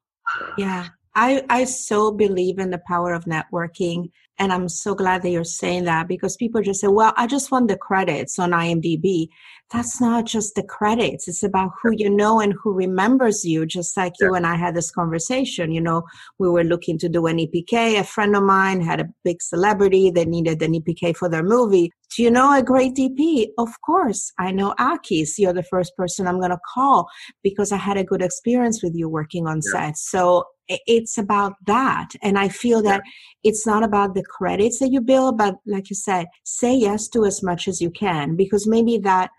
Uh, 0.41 0.51
yeah. 0.58 0.88
I, 1.15 1.43
I 1.49 1.65
so 1.65 2.12
believe 2.12 2.60
in 2.60 2.71
the 2.71 2.82
power 2.88 3.13
of 3.13 3.26
networking. 3.26 4.10
And 4.39 4.52
I'm 4.52 4.67
so 4.67 4.95
glad 4.95 5.21
that 5.21 5.30
you're 5.30 5.43
saying 5.43 5.84
that 5.84 6.08
because 6.08 6.36
people 6.36 6.62
just 6.63 6.82
say, 6.82 6.88
well, 6.88 7.13
I 7.15 7.28
just 7.28 7.52
want 7.52 7.67
the 7.67 7.78
credits 7.78 8.39
on 8.39 8.49
IMDb. 8.49 9.28
That's 9.71 10.02
not 10.02 10.26
just 10.26 10.56
the 10.56 10.63
credits. 10.63 11.28
It's 11.28 11.43
about 11.43 11.71
who 11.82 11.91
you 11.95 12.10
know 12.10 12.39
and 12.39 12.54
who 12.54 12.73
remembers 12.73 13.45
you. 13.45 13.67
Just 13.67 13.95
like 13.95 14.13
you 14.19 14.34
and 14.34 14.47
I 14.47 14.56
had 14.56 14.76
this 14.76 14.89
conversation, 14.89 15.71
you 15.71 15.82
know, 15.82 16.04
we 16.39 16.49
were 16.49 16.63
looking 16.63 16.97
to 16.99 17.10
do 17.10 17.28
an 17.28 17.38
EPK. 17.38 17.99
A 17.99 18.04
friend 18.04 18.36
of 18.36 18.43
mine 18.43 18.82
had 18.82 18.99
a 18.99 19.10
big 19.23 19.41
celebrity 19.41 20.10
that 20.12 20.28
needed 20.28 20.62
an 20.63 20.73
EPK 20.73 21.15
for 21.15 21.30
their 21.30 21.43
movie. 21.43 21.91
Do 22.15 22.23
you 22.23 22.32
know 22.32 22.56
a 22.58 22.63
great 22.63 22.95
DP? 22.95 23.49
Of 23.58 23.69
course. 23.82 24.32
I 24.39 24.52
know 24.52 24.73
Akis. 24.80 25.38
You're 25.38 25.54
the 25.54 25.63
first 25.63 25.95
person 25.95 26.28
I'm 26.28 26.39
going 26.39 26.52
to 26.52 26.60
call 26.73 27.08
because 27.43 27.71
I 27.71 27.78
had 27.78 27.97
a 27.97 28.04
good 28.04 28.21
experience 28.21 28.84
with 28.84 28.93
you 28.95 29.10
working 29.10 29.47
on 29.47 29.62
yeah. 29.73 29.88
set. 29.88 29.97
So 29.97 30.45
it's 30.67 31.17
about 31.17 31.54
that. 31.65 32.10
And 32.21 32.38
I 32.38 32.49
feel 32.49 32.82
that 32.84 33.02
it's 33.43 33.65
not 33.67 33.84
about 33.84 34.13
the 34.13 34.23
credits 34.23 34.80
that 34.80 34.91
you 34.91 35.02
build, 35.02 35.38
but 35.38 35.56
like 35.65 35.89
you 35.89 35.95
said, 35.95 36.28
say 36.43 36.73
yes 36.73 37.08
to 37.10 37.26
as 37.26 37.43
much 37.43 37.67
as 37.67 37.82
you 37.82 37.89
can 37.89 38.36
because 38.36 38.67
maybe 38.67 38.97
that 38.99 39.32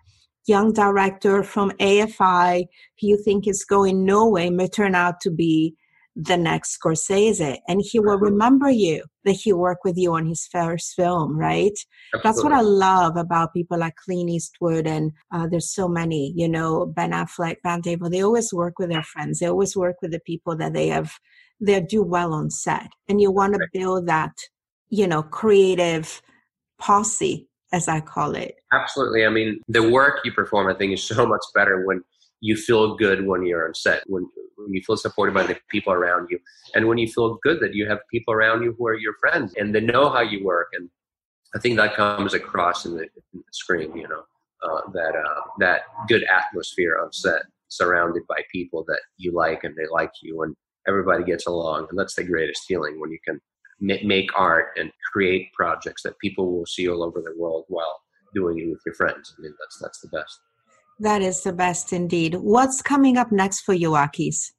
young 0.47 0.73
director 0.73 1.43
from 1.43 1.71
AFI 1.73 2.65
who 3.01 3.07
you 3.07 3.23
think 3.23 3.49
is 3.49 3.65
going 3.65 4.05
nowhere 4.05 4.51
may 4.51 4.69
turn 4.69 4.95
out 4.95 5.21
to 5.23 5.31
be 5.31 5.75
the 6.17 6.37
next 6.37 6.79
Scorsese 6.79 7.59
and 7.69 7.83
he 7.83 8.01
will 8.01 8.15
Mm-hmm. 8.15 8.25
remember 8.25 8.71
you 8.71 9.05
that 9.25 9.33
he 9.33 9.53
worked 9.53 9.85
with 9.85 9.97
you 9.97 10.15
on 10.15 10.27
his 10.27 10.47
first 10.51 10.95
film, 10.95 11.37
right? 11.37 11.73
That's 12.23 12.43
what 12.43 12.53
I 12.53 12.61
love 12.61 13.17
about 13.17 13.55
people 13.55 13.79
like 13.79 13.97
Clint 13.97 14.31
Eastwood 14.31 14.87
and 14.87 15.13
uh, 15.33 15.47
there's 15.49 15.73
so 15.73 15.89
many, 15.89 16.33
you 16.37 16.49
know, 16.49 16.87
Ben 16.87 17.13
Affleck, 17.13 17.57
Van 17.65 17.83
Davel. 17.83 18.11
They 18.11 18.23
always 18.23 18.53
work 18.53 18.79
with 18.79 18.91
their 18.91 19.03
friends. 19.03 19.41
They 19.41 19.47
always 19.47 19.77
work 19.77 19.97
with 20.03 20.13
the 20.13 20.21
people 20.21 20.57
that 20.59 20.75
they 20.75 20.89
have, 20.89 21.13
they 21.61 21.81
do 21.81 22.03
well 22.03 22.33
on 22.35 22.51
set. 22.51 22.89
And 23.09 23.21
you 23.21 23.33
want 23.33 23.55
to 23.55 23.67
build 23.73 24.07
that, 24.07 24.33
you 24.91 25.07
know, 25.07 25.23
creative 25.23 26.23
posse, 26.79 27.49
as 27.73 27.89
I 27.89 28.01
call 28.01 28.35
it. 28.35 28.55
Absolutely. 28.73 29.25
I 29.25 29.31
mean, 29.31 29.61
the 29.69 29.91
work 29.91 30.21
you 30.25 30.33
perform, 30.33 30.69
I 30.69 30.75
think, 30.75 30.93
is 30.93 31.03
so 31.03 31.27
much 31.27 31.43
better 31.55 31.87
when 31.87 32.03
you 32.41 32.57
feel 32.57 32.97
good 32.97 33.27
when 33.27 33.47
you're 33.47 33.67
on 33.67 33.75
set, 33.75 34.03
when, 34.07 34.27
when 34.57 34.73
you 34.73 34.83
feel 34.83 34.97
supported 34.97 35.35
by 35.35 35.45
the 35.45 35.57
people 35.69 35.93
around 35.93 36.29
you, 36.31 36.39
and 36.75 36.87
when 36.89 36.99
you 36.99 37.09
feel 37.09 37.39
good 37.43 37.61
that 37.61 37.75
you 37.75 37.89
have 37.89 37.99
people 38.11 38.35
around 38.35 38.63
you 38.63 38.75
who 38.79 38.87
are 38.87 38.97
your 38.97 39.15
friends 39.21 39.55
and 39.57 39.75
they 39.75 39.81
know 39.81 40.09
how 40.11 40.21
you 40.21 40.45
work. 40.45 40.69
And 40.73 40.89
I 41.55 41.59
think 41.59 41.77
that 41.77 41.95
comes 41.95 42.35
across 42.35 42.85
in 42.85 42.97
the, 42.97 43.03
in 43.03 43.09
the 43.35 43.43
screen, 43.53 43.97
you 43.97 44.09
know, 44.09 44.23
uh, 44.63 44.81
that 44.93 45.15
uh, 45.15 45.41
that 45.59 45.83
good 46.09 46.25
atmosphere 46.25 46.99
on 47.03 47.13
set, 47.13 47.43
surrounded 47.69 48.23
by 48.29 48.41
people 48.53 48.85
that 48.89 49.01
you 49.17 49.33
like 49.33 49.65
and 49.65 49.77
they 49.77 49.87
like 49.91 50.13
you, 50.23 50.43
and 50.43 50.57
everybody 50.89 51.25
gets 51.25 51.47
along. 51.47 51.87
And 51.91 51.99
that's 51.99 52.15
the 52.15 52.25
greatest 52.25 52.65
feeling 52.67 53.01
when 53.01 53.11
you 53.11 53.19
can 53.25 53.41
ma- 53.81 54.05
make 54.05 54.31
art 54.37 54.69
and 54.77 54.91
create 55.13 55.53
projects 55.53 56.03
that 56.03 56.19
people 56.19 56.51
will 56.51 56.67
see 56.67 56.89
all 56.89 57.03
over 57.03 57.21
the 57.21 57.35
world 57.39 57.65
while 57.69 58.01
doing 58.35 58.59
it 58.59 58.69
with 58.69 58.81
your 58.85 58.95
friends. 58.95 59.35
I 59.39 59.43
mean, 59.43 59.55
that's 59.61 59.79
that's 59.81 60.01
the 60.01 60.09
best. 60.09 60.41
That 61.01 61.23
is 61.23 61.43
the 61.43 61.53
best 61.53 61.93
indeed. 61.93 62.37
What's 62.37 62.81
coming 62.83 63.17
up 63.17 63.33
next 63.33 63.63
for 63.63 63.75
you, 63.75 63.91
Akis? 63.91 64.53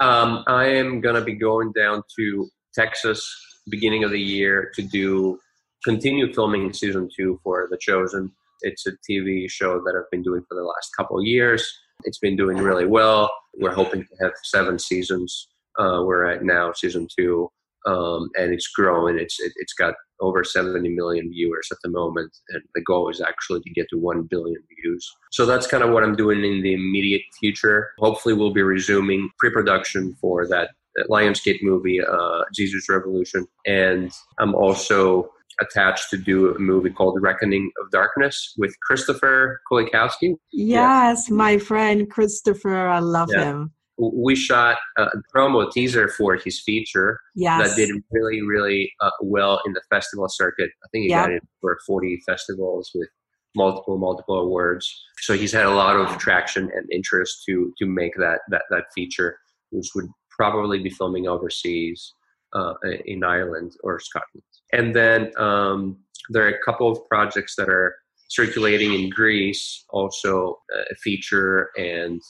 Um, 0.00 0.44
I 0.46 0.66
am 0.66 1.00
gonna 1.00 1.24
be 1.24 1.34
going 1.34 1.72
down 1.72 2.02
to 2.18 2.48
Texas 2.74 3.26
beginning 3.68 4.04
of 4.04 4.10
the 4.10 4.20
year 4.20 4.70
to 4.74 4.82
do 4.82 5.38
continue 5.84 6.32
filming 6.32 6.72
season 6.72 7.08
two 7.16 7.38
for 7.42 7.68
The 7.70 7.78
Chosen. 7.80 8.32
It's 8.62 8.86
a 8.86 8.92
TV 9.08 9.50
show 9.50 9.80
that 9.84 9.94
I've 9.96 10.10
been 10.10 10.22
doing 10.22 10.42
for 10.48 10.54
the 10.54 10.62
last 10.62 10.90
couple 10.96 11.22
years. 11.24 11.66
It's 12.04 12.18
been 12.18 12.36
doing 12.36 12.58
really 12.58 12.86
well. 12.86 13.30
We're 13.54 13.74
hoping 13.74 14.02
to 14.02 14.24
have 14.24 14.32
seven 14.44 14.78
seasons. 14.78 15.48
Uh, 15.78 16.02
we're 16.04 16.24
at 16.24 16.42
now 16.42 16.72
season 16.72 17.06
two, 17.18 17.50
um, 17.86 18.28
and 18.36 18.52
it's 18.52 18.68
growing. 18.68 19.18
It's 19.18 19.38
it, 19.40 19.52
it's 19.56 19.72
got 19.72 19.94
over 20.20 20.42
70 20.44 20.88
million 20.90 21.30
viewers 21.30 21.68
at 21.70 21.78
the 21.84 21.90
moment, 21.90 22.30
and 22.50 22.62
the 22.74 22.82
goal 22.82 23.08
is 23.10 23.20
actually 23.20 23.60
to 23.60 23.70
get 23.70 23.86
to 23.90 23.98
1 23.98 24.22
billion 24.30 24.62
views. 24.82 25.06
So 25.32 25.44
that's 25.44 25.66
kind 25.66 25.82
of 25.84 25.90
what 25.92 26.02
I'm 26.02 26.16
doing 26.16 26.42
in 26.42 26.62
the 26.62 26.72
immediate 26.74 27.22
future. 27.38 27.90
Hopefully, 27.98 28.34
we'll 28.34 28.52
be 28.54 28.62
resuming 28.62 29.30
pre-production 29.38 30.16
for 30.20 30.46
that 30.48 30.70
Lionsgate 31.10 31.58
movie, 31.62 32.00
uh, 32.00 32.42
Jesus 32.54 32.88
Revolution, 32.88 33.46
and 33.66 34.10
I'm 34.38 34.54
also 34.54 35.30
attached 35.60 36.10
to 36.10 36.18
do 36.18 36.54
a 36.54 36.58
movie 36.58 36.90
called 36.90 37.18
Reckoning 37.20 37.70
of 37.80 37.90
Darkness 37.90 38.54
with 38.58 38.74
Christopher 38.80 39.60
Kulikowski. 39.70 40.34
Yes, 40.52 41.30
my 41.30 41.58
friend 41.58 42.10
Christopher. 42.10 42.88
I 42.88 42.98
love 42.98 43.30
Yeah. 43.32 43.44
him. 43.44 43.72
We 43.98 44.34
shot 44.34 44.76
a 44.98 45.06
promo 45.34 45.70
teaser 45.70 46.08
for 46.08 46.36
his 46.36 46.60
feature 46.60 47.18
Yes. 47.34 47.58
that 47.68 47.76
did 47.76 47.90
really, 48.10 48.42
really 48.42 48.92
uh, 49.00 49.10
well 49.22 49.60
in 49.66 49.72
the 49.72 49.82
festival 49.88 50.28
circuit. 50.28 50.70
I 50.84 50.88
think 50.92 51.04
he 51.04 51.10
Yeah. 51.10 51.22
got 51.22 51.32
it 51.32 51.42
for 51.60 51.78
40 51.86 52.20
festivals 52.26 52.90
with 52.94 53.08
multiple, 53.54 53.96
multiple 53.98 54.38
awards. 54.38 54.86
So 55.20 55.34
he's 55.34 55.52
had 55.52 55.64
a 55.64 55.74
lot 55.74 55.96
of 55.96 56.18
traction 56.18 56.70
and 56.74 56.86
interest 56.92 57.44
to 57.46 57.72
to 57.78 57.86
make 57.86 58.14
that 58.16 58.40
that 58.50 58.62
that 58.70 58.84
feature, 58.94 59.38
which 59.70 59.88
would 59.94 60.08
probably 60.30 60.78
be 60.82 60.90
filming 60.90 61.26
overseas 61.26 62.12
uh, 62.54 62.74
in 63.06 63.24
Ireland 63.24 63.72
or 63.82 63.98
Scotland. 63.98 64.42
And 64.72 64.94
then 64.94 65.32
um, 65.38 65.98
there 66.30 66.44
are 66.44 66.50
a 66.50 66.62
couple 66.64 66.90
of 66.90 66.98
projects 67.08 67.54
that 67.56 67.68
are 67.68 67.96
circulating 68.28 68.92
in 68.92 69.08
Greece, 69.10 69.84
also 69.90 70.58
uh, 70.74 70.82
a 70.90 70.94
feature 70.96 71.70
and 71.78 72.20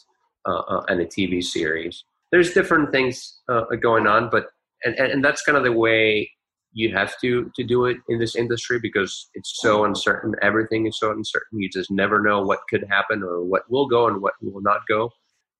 uh, 0.46 0.62
uh, 0.68 0.84
and 0.88 1.00
a 1.00 1.06
TV 1.06 1.42
series. 1.42 2.04
There's 2.32 2.52
different 2.52 2.92
things 2.92 3.40
uh, 3.48 3.64
going 3.80 4.06
on, 4.06 4.28
but 4.30 4.46
and 4.84 4.94
and 4.94 5.24
that's 5.24 5.42
kind 5.42 5.56
of 5.56 5.64
the 5.64 5.72
way 5.72 6.30
you 6.72 6.92
have 6.92 7.18
to 7.20 7.50
to 7.56 7.64
do 7.64 7.86
it 7.86 7.96
in 8.08 8.18
this 8.18 8.36
industry 8.36 8.78
because 8.80 9.28
it's 9.34 9.60
so 9.60 9.84
uncertain. 9.84 10.34
Everything 10.42 10.86
is 10.86 10.98
so 10.98 11.10
uncertain. 11.10 11.60
You 11.60 11.68
just 11.68 11.90
never 11.90 12.20
know 12.20 12.42
what 12.42 12.60
could 12.68 12.84
happen 12.88 13.22
or 13.22 13.44
what 13.44 13.62
will 13.70 13.88
go 13.88 14.08
and 14.08 14.20
what 14.20 14.34
will 14.42 14.60
not 14.60 14.80
go. 14.88 15.10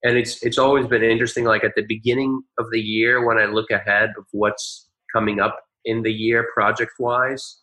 And 0.04 0.16
it's 0.16 0.42
it's 0.42 0.58
always 0.58 0.86
been 0.86 1.02
interesting. 1.02 1.44
Like 1.44 1.64
at 1.64 1.74
the 1.74 1.86
beginning 1.88 2.42
of 2.58 2.66
the 2.70 2.80
year, 2.80 3.26
when 3.26 3.38
I 3.38 3.46
look 3.46 3.70
ahead 3.70 4.10
of 4.18 4.24
what's 4.32 4.88
coming 5.12 5.40
up 5.40 5.58
in 5.84 6.02
the 6.02 6.12
year 6.12 6.48
project 6.52 6.92
wise, 6.98 7.62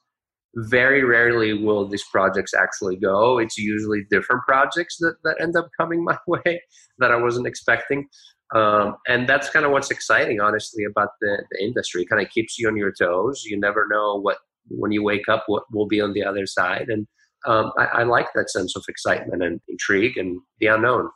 very 0.55 1.03
rarely 1.03 1.53
will 1.53 1.87
these 1.87 2.03
projects 2.11 2.53
actually 2.53 2.95
go. 2.95 3.39
It's 3.39 3.57
usually 3.57 4.05
different 4.09 4.43
projects 4.47 4.97
that, 4.99 5.15
that 5.23 5.37
end 5.41 5.55
up 5.55 5.69
coming 5.79 6.03
my 6.03 6.17
way 6.27 6.61
that 6.99 7.11
I 7.11 7.15
wasn't 7.15 7.47
expecting. 7.47 8.07
Um, 8.53 8.97
and 9.07 9.27
that's 9.27 9.49
kind 9.49 9.65
of 9.65 9.71
what's 9.71 9.89
exciting, 9.89 10.39
honestly, 10.39 10.83
about 10.83 11.09
the, 11.21 11.43
the 11.51 11.63
industry. 11.63 12.03
It 12.03 12.09
kind 12.09 12.21
of 12.21 12.29
keeps 12.29 12.59
you 12.59 12.67
on 12.67 12.77
your 12.77 12.91
toes. 12.91 13.43
You 13.45 13.59
never 13.59 13.87
know 13.89 14.19
what, 14.19 14.37
when 14.67 14.91
you 14.91 15.03
wake 15.03 15.27
up, 15.27 15.45
what 15.47 15.63
will 15.71 15.87
be 15.87 15.99
on 15.99 16.13
the 16.13 16.23
other 16.23 16.45
side. 16.45 16.85
And 16.89 17.07
um, 17.45 17.71
I, 17.77 17.85
I 17.85 18.03
like 18.03 18.27
that 18.35 18.51
sense 18.51 18.75
of 18.75 18.83
excitement 18.87 19.43
and 19.43 19.59
intrigue 19.67 20.17
and 20.17 20.39
the 20.59 20.67
unknown. 20.67 21.09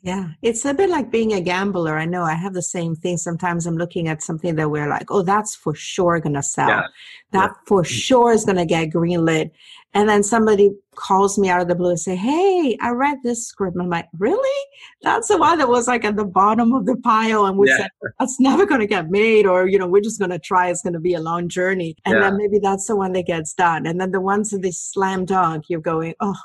Yeah, 0.00 0.28
it's 0.40 0.64
a 0.64 0.72
bit 0.72 0.88
like 0.88 1.10
being 1.10 1.34
a 1.34 1.40
gambler. 1.40 1.98
I 1.98 2.06
know 2.06 2.22
I 2.22 2.32
have 2.32 2.54
the 2.54 2.62
same 2.62 2.96
thing. 2.96 3.18
Sometimes 3.18 3.66
I'm 3.66 3.76
looking 3.76 4.08
at 4.08 4.22
something 4.22 4.54
that 4.56 4.70
we're 4.70 4.88
like, 4.88 5.10
oh, 5.10 5.22
that's 5.22 5.54
for 5.54 5.74
sure 5.74 6.18
going 6.18 6.34
to 6.34 6.42
sell. 6.42 6.68
Yeah. 6.68 6.86
That 7.32 7.52
for 7.66 7.84
sure 7.84 8.32
is 8.32 8.46
going 8.46 8.56
to 8.56 8.64
get 8.64 8.88
greenlit. 8.88 9.50
And 9.92 10.08
then 10.08 10.22
somebody 10.22 10.70
calls 10.94 11.38
me 11.38 11.50
out 11.50 11.60
of 11.60 11.68
the 11.68 11.74
blue 11.74 11.90
and 11.90 12.00
say, 12.00 12.16
hey, 12.16 12.78
I 12.80 12.90
read 12.90 13.18
this 13.22 13.46
script. 13.46 13.76
I'm 13.78 13.90
like, 13.90 14.08
really? 14.18 14.66
That's 15.02 15.28
the 15.28 15.36
one 15.36 15.58
that 15.58 15.68
was 15.68 15.86
like 15.88 16.06
at 16.06 16.16
the 16.16 16.24
bottom 16.24 16.72
of 16.72 16.86
the 16.86 16.96
pile. 16.96 17.44
And 17.44 17.58
we 17.58 17.68
Yeah. 17.68 17.76
said, 17.76 17.90
that's 18.18 18.40
never 18.40 18.64
going 18.64 18.80
to 18.80 18.86
get 18.86 19.10
made. 19.10 19.44
Or, 19.44 19.68
you 19.68 19.78
know, 19.78 19.86
we're 19.86 20.00
just 20.00 20.18
going 20.18 20.30
to 20.30 20.38
try. 20.38 20.70
It's 20.70 20.82
going 20.82 20.94
to 20.94 21.00
be 21.00 21.14
a 21.14 21.20
long 21.20 21.50
journey. 21.50 21.96
And 22.06 22.14
Yeah. 22.14 22.20
then 22.30 22.38
maybe 22.38 22.58
that's 22.58 22.86
the 22.86 22.96
one 22.96 23.12
that 23.12 23.26
gets 23.26 23.52
done. 23.52 23.86
And 23.86 24.00
then 24.00 24.10
the 24.10 24.22
ones 24.22 24.48
that 24.50 24.62
they 24.62 24.70
slam 24.70 25.26
dunk, 25.26 25.66
you're 25.68 25.80
going, 25.80 26.14
oh, 26.20 26.40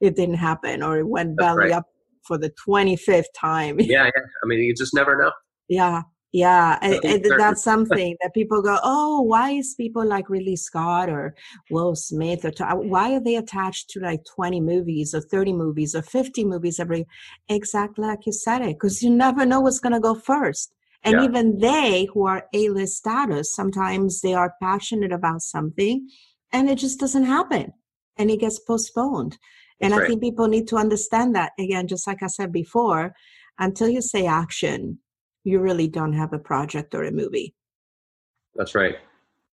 it 0.00 0.14
didn't 0.14 0.36
happen. 0.36 0.80
Or 0.80 0.98
it 0.98 1.08
went 1.08 1.36
belly 1.36 1.64
right. 1.64 1.72
up 1.72 1.88
for 2.26 2.38
the 2.38 2.52
25th 2.66 3.24
time. 3.36 3.78
Yeah, 3.80 4.04
yeah. 4.04 4.22
I 4.42 4.46
mean, 4.46 4.60
you 4.60 4.74
just 4.74 4.94
never 4.94 5.16
know. 5.16 5.32
Yeah, 5.68 6.02
yeah, 6.32 6.78
and, 6.82 7.04
and 7.04 7.24
that's 7.38 7.62
something 7.72 8.16
that 8.20 8.34
people 8.34 8.60
go, 8.60 8.78
"Oh, 8.82 9.22
why 9.22 9.50
is 9.50 9.74
people 9.76 10.04
like 10.04 10.28
Ridley 10.28 10.56
Scott 10.56 11.08
or 11.08 11.34
Will 11.70 11.94
Smith 11.94 12.44
or 12.44 12.50
to- 12.50 12.74
why 12.74 13.14
are 13.14 13.20
they 13.20 13.36
attached 13.36 13.90
to 13.90 14.00
like 14.00 14.24
twenty 14.24 14.60
movies 14.60 15.14
or 15.14 15.20
thirty 15.20 15.52
movies 15.52 15.94
or 15.94 16.02
fifty 16.02 16.44
movies 16.44 16.80
every?" 16.80 17.06
Exactly 17.48 18.06
like 18.06 18.26
you 18.26 18.32
said 18.32 18.62
it, 18.62 18.76
because 18.80 19.00
you 19.02 19.10
never 19.10 19.46
know 19.46 19.60
what's 19.60 19.78
gonna 19.78 20.00
go 20.00 20.14
first. 20.14 20.74
And 21.04 21.18
Yeah. 21.18 21.24
even 21.24 21.58
they 21.58 22.06
who 22.12 22.26
are 22.26 22.48
A-list 22.52 22.96
status, 22.96 23.54
sometimes 23.54 24.20
they 24.20 24.34
are 24.34 24.54
passionate 24.60 25.12
about 25.12 25.42
something, 25.42 26.08
and 26.52 26.68
it 26.68 26.78
just 26.78 26.98
doesn't 26.98 27.26
happen, 27.26 27.74
and 28.16 28.30
it 28.30 28.40
gets 28.40 28.58
postponed. 28.58 29.38
And 29.80 29.92
That's 29.92 30.04
I 30.04 30.06
think 30.06 30.22
people 30.22 30.48
need 30.48 30.68
to 30.68 30.76
understand 30.76 31.34
that 31.34 31.52
again, 31.58 31.86
just 31.88 32.06
like 32.06 32.22
I 32.22 32.28
said 32.28 32.52
before, 32.52 33.14
until 33.58 33.88
you 33.88 34.00
say 34.00 34.26
action, 34.26 34.98
you 35.44 35.60
really 35.60 35.88
don't 35.88 36.12
have 36.12 36.32
a 36.32 36.38
project 36.38 36.94
or 36.94 37.04
a 37.04 37.12
movie. 37.12 37.54
That's 38.54 38.74
right. 38.74 38.96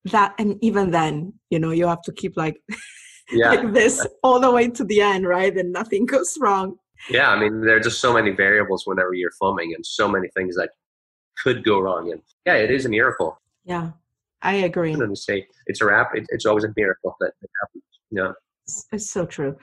That 0.07 0.35
and 0.38 0.57
even 0.62 0.90
then, 0.90 1.35
you 1.50 1.59
know, 1.59 1.70
you 1.70 1.87
have 1.87 2.02
to 2.02 2.12
keep 2.12 2.37
like 2.37 2.61
Yeah. 3.33 3.50
like 3.50 3.72
this 3.72 4.07
all 4.22 4.38
the 4.38 4.50
way 4.50 4.68
to 4.68 4.85
the 4.85 5.00
end, 5.00 5.26
right? 5.26 5.57
And 5.57 5.72
nothing 5.72 6.07
goes 6.14 6.37
wrong. 6.40 6.76
Yeah, 7.11 7.31
I 7.31 7.38
mean, 7.38 7.61
there 7.61 7.76
are 7.76 7.81
just 7.81 8.00
so 8.00 8.12
many 8.12 8.31
variables 8.31 8.85
whenever 8.87 9.14
you're 9.14 9.33
filming, 9.33 9.74
and 9.74 9.85
so 9.85 10.09
many 10.09 10.29
things 10.37 10.57
that 10.57 10.70
could 11.42 11.64
go 11.64 11.79
wrong. 11.81 12.11
And 12.12 12.22
yeah, 12.46 12.55
it 12.55 12.70
is 12.70 12.87
a 12.87 12.88
miracle. 12.88 13.38
Yeah, 13.64 13.90
I 14.42 14.55
agree. 14.57 14.92
And 14.92 15.02
you 15.02 15.16
say 15.16 15.46
it's 15.66 15.81
a 15.81 15.87
wrap. 15.87 16.11
It, 16.14 16.26
it's 16.31 16.46
always 16.46 16.64
a 16.64 16.72
miracle 16.76 17.14
that 17.20 17.33
it 17.42 17.50
happens. 17.61 17.85
Yeah, 18.11 18.31
It's, 18.31 18.37
it's 18.92 19.11
so 19.11 19.26
true. 19.26 19.57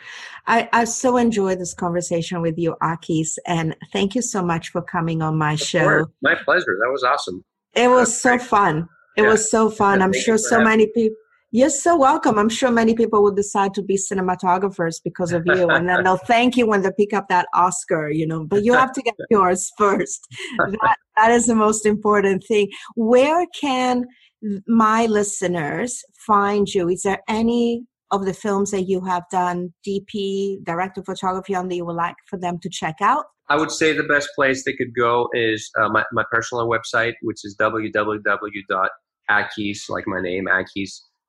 I, 0.48 0.70
I 0.72 0.86
so 0.86 1.18
enjoyed 1.18 1.60
this 1.60 1.74
conversation 1.74 2.42
with 2.42 2.58
you, 2.58 2.76
Akis, 2.82 3.38
and 3.46 3.76
thank 3.92 4.16
you 4.16 4.22
so 4.22 4.44
much 4.44 4.70
for 4.70 4.82
coming 4.82 5.22
on 5.22 5.38
my 5.38 5.56
show. 5.56 6.08
My 6.22 6.36
pleasure. 6.46 6.78
That 6.82 6.92
was 6.92 7.04
awesome. 7.04 7.44
It 7.76 7.90
was 7.90 8.20
so 8.22 8.38
great. 8.38 8.42
fun. 8.48 8.90
It 9.18 9.24
Yeah. 9.24 9.30
was 9.30 9.50
so 9.52 9.70
fun. 9.70 10.02
I'm 10.02 10.14
sure 10.14 10.38
so 10.38 10.56
having 10.56 10.70
many 10.70 10.88
people. 10.88 11.18
You're 11.56 11.70
so 11.70 11.96
welcome. 11.96 12.40
I'm 12.40 12.50
sure 12.50 12.72
many 12.72 12.96
people 12.96 13.22
will 13.22 13.36
decide 13.36 13.76
to 13.76 13.84
be 13.84 13.96
cinematographers 13.96 14.96
because 15.04 15.34
of 15.34 15.44
you, 15.46 15.70
and 15.70 15.88
then 15.88 16.04
they'll 16.04 16.18
thank 16.34 16.58
you 16.58 16.66
when 16.66 16.82
they 16.82 16.90
pick 16.98 17.14
up 17.14 17.28
that 17.30 17.46
Oscar. 17.54 18.10
You 18.10 18.26
know, 18.26 18.44
but 18.46 18.64
you 18.64 18.74
have 18.74 18.92
to 18.94 19.02
get 19.04 19.14
yours 19.30 19.72
first. 19.78 20.28
That 20.58 20.96
that 21.18 21.32
is 21.32 21.46
the 21.46 21.54
most 21.56 21.86
important 21.86 22.44
thing. 22.48 22.70
Where 22.96 23.46
can 23.60 24.06
my 24.68 25.06
listeners 25.06 26.04
find 26.26 26.68
you? 26.68 26.90
Is 26.90 27.04
there 27.04 27.22
any 27.28 27.86
of 28.12 28.26
the 28.26 28.34
films 28.34 28.72
that 28.72 28.84
you 28.84 29.02
have 29.06 29.24
done, 29.32 29.74
DP, 29.88 30.64
director 30.64 31.02
of 31.02 31.06
photography 31.06 31.56
on 31.56 31.68
that 31.68 31.76
you 31.76 31.86
would 31.86 31.96
like 31.96 32.16
for 32.28 32.38
them 32.38 32.60
to 32.60 32.70
check 32.70 32.96
out? 33.02 33.26
I 33.50 33.58
would 33.58 33.72
say 33.72 33.92
the 33.94 34.04
best 34.04 34.30
place 34.36 34.64
they 34.64 34.74
could 34.74 34.96
go 34.98 35.28
is 35.34 35.70
uh, 35.80 35.90
my, 35.90 36.04
my 36.14 36.24
personal 36.32 36.68
website, 36.68 37.14
which 37.22 37.40
is 37.44 37.58
www.akis, 37.60 38.90
like 39.90 40.08
my 40.08 40.22
name, 40.22 40.48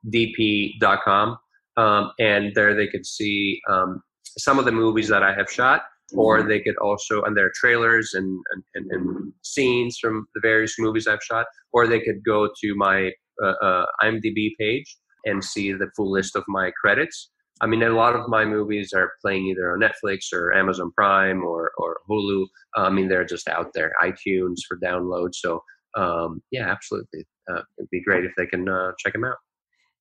akisdp.com. 0.07 1.39
Um, 1.77 2.13
and 2.21 2.55
there 2.55 2.73
they 2.75 2.87
could 2.87 3.05
see 3.05 3.61
um, 3.69 4.01
some 4.39 4.61
of 4.61 4.65
the 4.65 4.73
movies 4.73 5.09
that 5.09 5.25
I 5.25 5.35
have 5.35 5.51
shot, 5.51 5.83
or 6.13 6.39
mm-hmm. 6.39 6.49
they 6.49 6.61
could 6.61 6.77
also, 6.77 7.23
and 7.23 7.37
there 7.37 7.47
are 7.47 7.53
trailers 7.57 8.15
and, 8.15 8.41
and, 8.75 8.87
and, 8.91 9.33
scenes 9.43 9.99
from 10.01 10.29
the 10.35 10.41
various 10.41 10.77
movies 10.79 11.09
I've 11.09 11.23
shot, 11.23 11.47
or 11.73 11.89
they 11.89 12.01
could 12.01 12.23
go 12.25 12.47
to 12.47 12.75
my 12.77 13.11
uh, 13.43 13.55
uh, 13.61 13.87
IMDb 14.03 14.51
page 14.61 14.97
and 15.25 15.43
see 15.43 15.73
the 15.73 15.91
full 15.97 16.11
list 16.11 16.37
of 16.37 16.45
my 16.49 16.71
credits. 16.81 17.31
I 17.61 17.67
mean, 17.67 17.83
a 17.83 17.91
lot 17.91 18.17
of 18.17 18.29
my 18.29 18.45
movies 18.45 18.93
are 18.95 19.13
playing 19.23 19.47
either 19.47 19.73
on 19.73 19.81
Netflix 19.81 20.33
or 20.33 20.53
Amazon 20.53 20.91
Prime 20.97 21.45
or, 21.45 21.71
or 21.79 21.99
Hulu. 22.11 22.47
I 22.77 22.91
mean, 22.91 23.09
they're 23.09 23.25
just 23.25 23.49
out 23.49 23.69
there, 23.75 23.93
iTunes 24.03 24.59
for 24.67 24.79
download. 24.85 25.31
So, 25.35 25.63
um, 25.97 26.43
yeah, 26.51 26.69
absolutely. 26.69 27.25
Uh, 27.49 27.63
it'd 27.79 27.91
be 27.91 28.03
great 28.03 28.25
if 28.25 28.33
they 28.37 28.47
can 28.47 28.69
uh, 28.69 28.91
check 28.99 29.13
them 29.13 29.25
out. 29.25 29.37